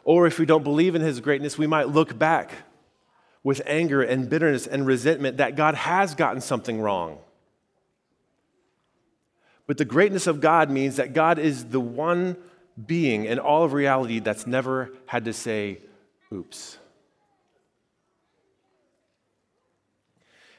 Or 0.04 0.26
if 0.26 0.38
we 0.38 0.46
don't 0.46 0.64
believe 0.64 0.94
in 0.94 1.02
his 1.02 1.20
greatness, 1.20 1.58
we 1.58 1.66
might 1.66 1.88
look 1.88 2.18
back 2.18 2.52
with 3.42 3.60
anger 3.66 4.02
and 4.02 4.28
bitterness 4.28 4.66
and 4.66 4.86
resentment 4.86 5.36
that 5.36 5.56
God 5.56 5.74
has 5.74 6.14
gotten 6.14 6.40
something 6.40 6.80
wrong. 6.80 7.18
But 9.66 9.78
the 9.78 9.84
greatness 9.84 10.26
of 10.26 10.40
God 10.40 10.70
means 10.70 10.96
that 10.96 11.12
God 11.12 11.38
is 11.38 11.66
the 11.66 11.80
one 11.80 12.36
being 12.86 13.24
in 13.24 13.38
all 13.38 13.64
of 13.64 13.72
reality 13.72 14.18
that's 14.18 14.46
never 14.46 14.90
had 15.06 15.24
to 15.26 15.32
say, 15.32 15.78
oops. 16.34 16.78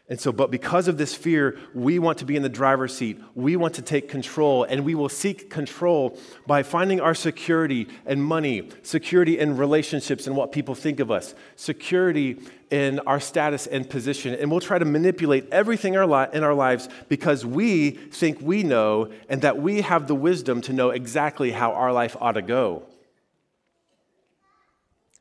And 0.07 0.19
so, 0.19 0.31
but 0.31 0.51
because 0.51 0.87
of 0.87 0.99
this 0.99 1.15
fear, 1.15 1.57
we 1.73 1.97
want 1.97 2.19
to 2.19 2.25
be 2.25 2.35
in 2.35 2.43
the 2.43 2.49
driver's 2.49 2.95
seat. 2.95 3.19
We 3.33 3.55
want 3.55 3.73
to 3.75 3.81
take 3.81 4.07
control, 4.07 4.63
and 4.63 4.85
we 4.85 4.93
will 4.93 5.09
seek 5.09 5.49
control 5.49 6.19
by 6.45 6.61
finding 6.61 7.01
our 7.01 7.15
security 7.15 7.87
and 8.05 8.23
money, 8.23 8.69
security 8.83 9.39
in 9.39 9.57
relationships 9.57 10.27
and 10.27 10.35
what 10.35 10.51
people 10.51 10.75
think 10.75 10.99
of 10.99 11.09
us, 11.09 11.33
security 11.55 12.37
in 12.69 12.99
our 12.99 13.19
status 13.19 13.65
and 13.65 13.89
position. 13.89 14.35
And 14.35 14.51
we'll 14.51 14.59
try 14.59 14.77
to 14.77 14.85
manipulate 14.85 15.49
everything 15.51 15.95
in 15.95 15.99
our 15.99 16.53
lives 16.53 16.87
because 17.09 17.43
we 17.43 17.89
think 17.89 18.39
we 18.41 18.61
know 18.61 19.09
and 19.27 19.41
that 19.41 19.57
we 19.57 19.81
have 19.81 20.05
the 20.05 20.15
wisdom 20.15 20.61
to 20.61 20.73
know 20.73 20.91
exactly 20.91 21.49
how 21.49 21.71
our 21.71 21.91
life 21.91 22.15
ought 22.21 22.33
to 22.33 22.43
go. 22.43 22.83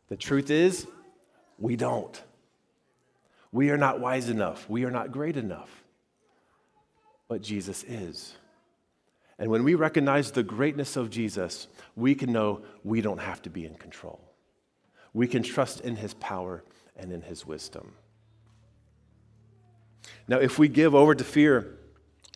The 0.09 0.17
truth 0.17 0.51
is, 0.51 0.87
we 1.59 1.77
don't. 1.77 2.23
We 3.53 3.71
are 3.71 3.77
not 3.77 4.01
wise 4.01 4.29
enough. 4.29 4.69
We 4.69 4.85
are 4.85 4.91
not 4.91 5.13
great 5.13 5.37
enough. 5.37 5.85
But 7.29 7.41
Jesus 7.41 7.85
is. 7.85 8.35
And 9.39 9.51
when 9.51 9.65
we 9.65 9.75
recognize 9.75 10.31
the 10.31 10.43
greatness 10.43 10.97
of 10.97 11.11
Jesus, 11.11 11.69
we 11.97 12.15
can 12.15 12.33
know 12.33 12.63
we 12.83 13.01
don't 13.01 13.21
have 13.21 13.43
to 13.43 13.51
be 13.51 13.65
in 13.65 13.75
control. 13.75 14.21
We 15.13 15.27
can 15.27 15.43
trust 15.43 15.81
in 15.81 15.97
his 15.97 16.15
power 16.15 16.65
and 16.97 17.13
in 17.13 17.23
his 17.23 17.47
wisdom. 17.47 17.95
Now, 20.27 20.39
if 20.39 20.59
we 20.59 20.69
give 20.69 20.95
over 20.95 21.15
to 21.15 21.25
fear, 21.25 21.79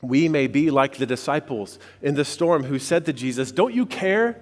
we 0.02 0.28
may 0.28 0.46
be 0.46 0.70
like 0.70 0.96
the 0.96 1.07
disciples 1.07 1.78
in 2.02 2.14
the 2.14 2.24
storm 2.24 2.64
who 2.64 2.78
said 2.78 3.07
to 3.07 3.12
Jesus, 3.12 3.50
Don't 3.52 3.74
you 3.74 3.87
care? 3.87 4.40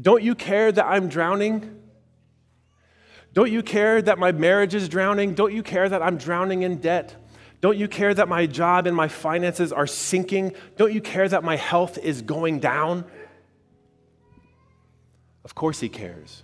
Don't 0.00 0.22
you 0.22 0.34
care 0.34 0.72
that 0.72 0.86
I'm 0.86 1.08
drowning? 1.08 1.81
Don't 3.32 3.50
you 3.50 3.62
care 3.62 4.02
that 4.02 4.18
my 4.18 4.32
marriage 4.32 4.74
is 4.74 4.88
drowning? 4.88 5.34
Don't 5.34 5.52
you 5.52 5.62
care 5.62 5.88
that 5.88 6.02
I'm 6.02 6.18
drowning 6.18 6.62
in 6.62 6.78
debt? 6.78 7.16
Don't 7.62 7.78
you 7.78 7.88
care 7.88 8.12
that 8.12 8.28
my 8.28 8.46
job 8.46 8.86
and 8.86 8.94
my 8.94 9.08
finances 9.08 9.72
are 9.72 9.86
sinking? 9.86 10.54
Don't 10.76 10.92
you 10.92 11.00
care 11.00 11.28
that 11.28 11.44
my 11.44 11.56
health 11.56 11.96
is 11.96 12.20
going 12.20 12.58
down? 12.58 13.04
Of 15.44 15.54
course, 15.54 15.80
He 15.80 15.88
cares. 15.88 16.42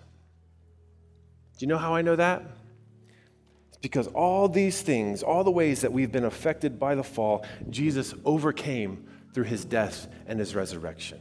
Do 1.59 1.67
you 1.67 1.69
know 1.69 1.77
how 1.77 1.95
I 1.95 2.03
know 2.03 2.17
that? 2.17 2.43
It's 3.69 3.79
because 3.79 4.07
all 4.09 4.49
these 4.49 4.81
things, 4.81 5.23
all 5.23 5.45
the 5.45 5.51
ways 5.51 5.81
that 5.83 5.93
we've 5.93 6.13
been 6.13 6.25
affected 6.25 6.79
by 6.79 6.95
the 6.95 7.03
fall, 7.03 7.45
Jesus 7.69 8.15
overcame 8.25 9.07
through 9.35 9.45
His 9.45 9.65
death 9.65 10.07
and 10.27 10.39
His 10.39 10.55
resurrection. 10.55 11.19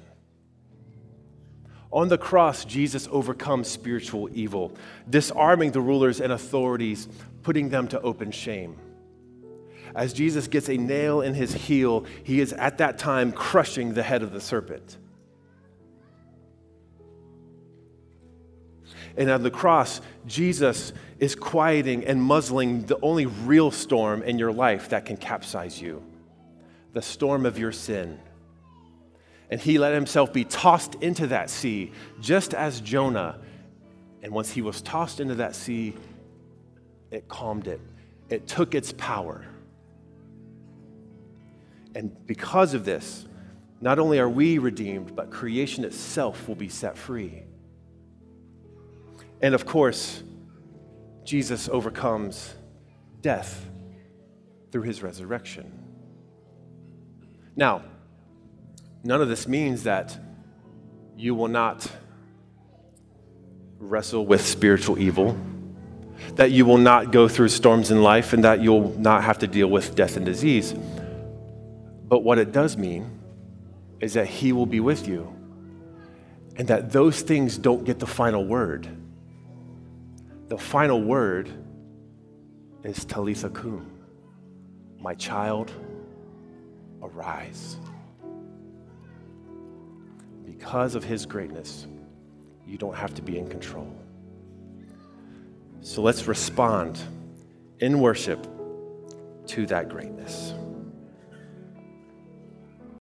On 1.92 2.10
the 2.10 2.18
cross, 2.18 2.66
Jesus 2.66 3.08
overcomes 3.12 3.68
spiritual 3.68 4.30
evil, 4.34 4.74
disarming 5.10 5.72
the 5.72 5.82
rulers 5.82 6.20
and 6.20 6.34
authorities, 6.34 7.08
putting 7.44 7.70
them 7.70 7.88
to 7.90 8.02
open 8.02 8.32
shame. 8.32 8.78
As 9.96 10.14
Jesus 10.14 10.48
gets 10.48 10.70
a 10.70 10.78
nail 10.78 11.22
in 11.22 11.34
his 11.34 11.54
heel, 11.54 12.06
he 12.24 12.42
is 12.42 12.54
at 12.54 12.80
that 12.80 12.98
time 12.98 13.32
crushing 13.32 13.94
the 13.94 14.04
head 14.04 14.22
of 14.22 14.32
the 14.32 14.42
serpent. 14.42 14.98
And 19.16 19.32
on 19.32 19.42
the 19.42 19.50
cross, 19.50 20.02
Jesus 20.28 20.94
is 21.20 21.36
quieting 21.36 22.06
and 22.06 22.22
muzzling 22.22 22.86
the 22.86 23.00
only 23.02 23.26
real 23.26 23.72
storm 23.72 24.22
in 24.22 24.38
your 24.38 24.52
life 24.52 24.90
that 24.90 25.06
can 25.06 25.18
capsize 25.18 25.82
you 25.82 26.04
the 26.94 27.02
storm 27.02 27.46
of 27.46 27.60
your 27.60 27.72
sin 27.72 28.20
and 29.50 29.62
he 29.62 29.78
let 29.78 29.94
himself 29.94 30.34
be 30.34 30.44
tossed 30.44 30.96
into 30.96 31.28
that 31.28 31.50
sea, 31.50 31.92
just 32.20 32.54
as 32.54 32.82
Jonah. 32.82 33.40
And 34.22 34.34
once 34.34 34.52
he 34.52 34.62
was 34.62 34.82
tossed 34.82 35.20
into 35.20 35.36
that 35.36 35.56
sea, 35.56 35.96
it 37.12 37.28
calmed 37.28 37.68
it, 37.68 37.80
it 38.30 38.48
took 38.48 38.76
its 38.76 38.94
power. 38.94 39.46
And 41.96 42.26
because 42.28 42.74
of 42.74 42.84
this, 42.84 43.26
not 43.80 44.00
only 44.00 44.20
are 44.20 44.30
we 44.30 44.58
redeemed, 44.58 45.16
but 45.16 45.32
creation 45.32 45.86
itself 45.86 46.48
will 46.48 46.56
be 46.56 46.70
set 46.70 46.98
free. 46.98 47.44
And 49.42 49.56
of 49.56 49.66
course, 49.66 50.24
Jesus 51.24 51.70
overcomes 51.70 52.56
death 53.22 53.70
through 54.72 54.84
his 54.84 55.04
resurrection. 55.04 55.72
Now, 57.56 57.84
None 59.08 59.22
of 59.22 59.30
this 59.30 59.48
means 59.48 59.84
that 59.84 60.20
you 61.16 61.34
will 61.34 61.48
not 61.48 61.90
wrestle 63.80 64.26
with 64.26 64.46
spiritual 64.46 65.00
evil, 65.00 65.38
that 66.36 66.52
you 66.52 66.66
will 66.66 66.78
not 66.78 67.14
go 67.14 67.30
through 67.30 67.48
storms 67.48 67.90
in 67.90 68.04
life, 68.04 68.34
and 68.34 68.44
that 68.44 68.60
you'll 68.60 69.00
not 69.00 69.24
have 69.24 69.40
to 69.40 69.48
deal 69.48 69.70
with 69.70 69.96
death 69.96 70.18
and 70.18 70.26
disease. 70.26 70.74
But 72.04 72.20
what 72.20 72.38
it 72.38 72.52
does 72.52 72.76
mean 72.76 73.18
is 74.02 74.12
that 74.16 74.28
He 74.28 74.52
will 74.52 74.66
be 74.66 74.82
with 74.82 75.08
you, 75.08 75.34
and 76.58 76.68
that 76.68 76.92
those 76.92 77.22
things 77.22 77.58
don't 77.58 77.86
get 77.86 78.00
the 78.00 78.06
final 78.06 78.44
word. 78.44 78.90
The 80.50 80.58
final 80.58 81.02
word 81.02 81.50
is 82.84 83.06
Talitha 83.06 83.52
Kum, 83.52 83.90
my 85.00 85.14
child, 85.14 85.72
arise. 87.02 87.78
Because 90.58 90.96
of 90.96 91.04
His 91.04 91.26
greatness, 91.26 91.86
you 92.66 92.78
don't 92.78 92.96
have 92.96 93.14
to 93.16 93.22
be 93.22 93.38
in 93.38 93.48
control. 93.48 93.94
So 95.82 96.02
let's 96.02 96.28
respond 96.28 97.00
in 97.80 98.00
worship 98.00 98.46
to 99.48 99.66
that 99.68 99.90
greatness. 99.90 100.54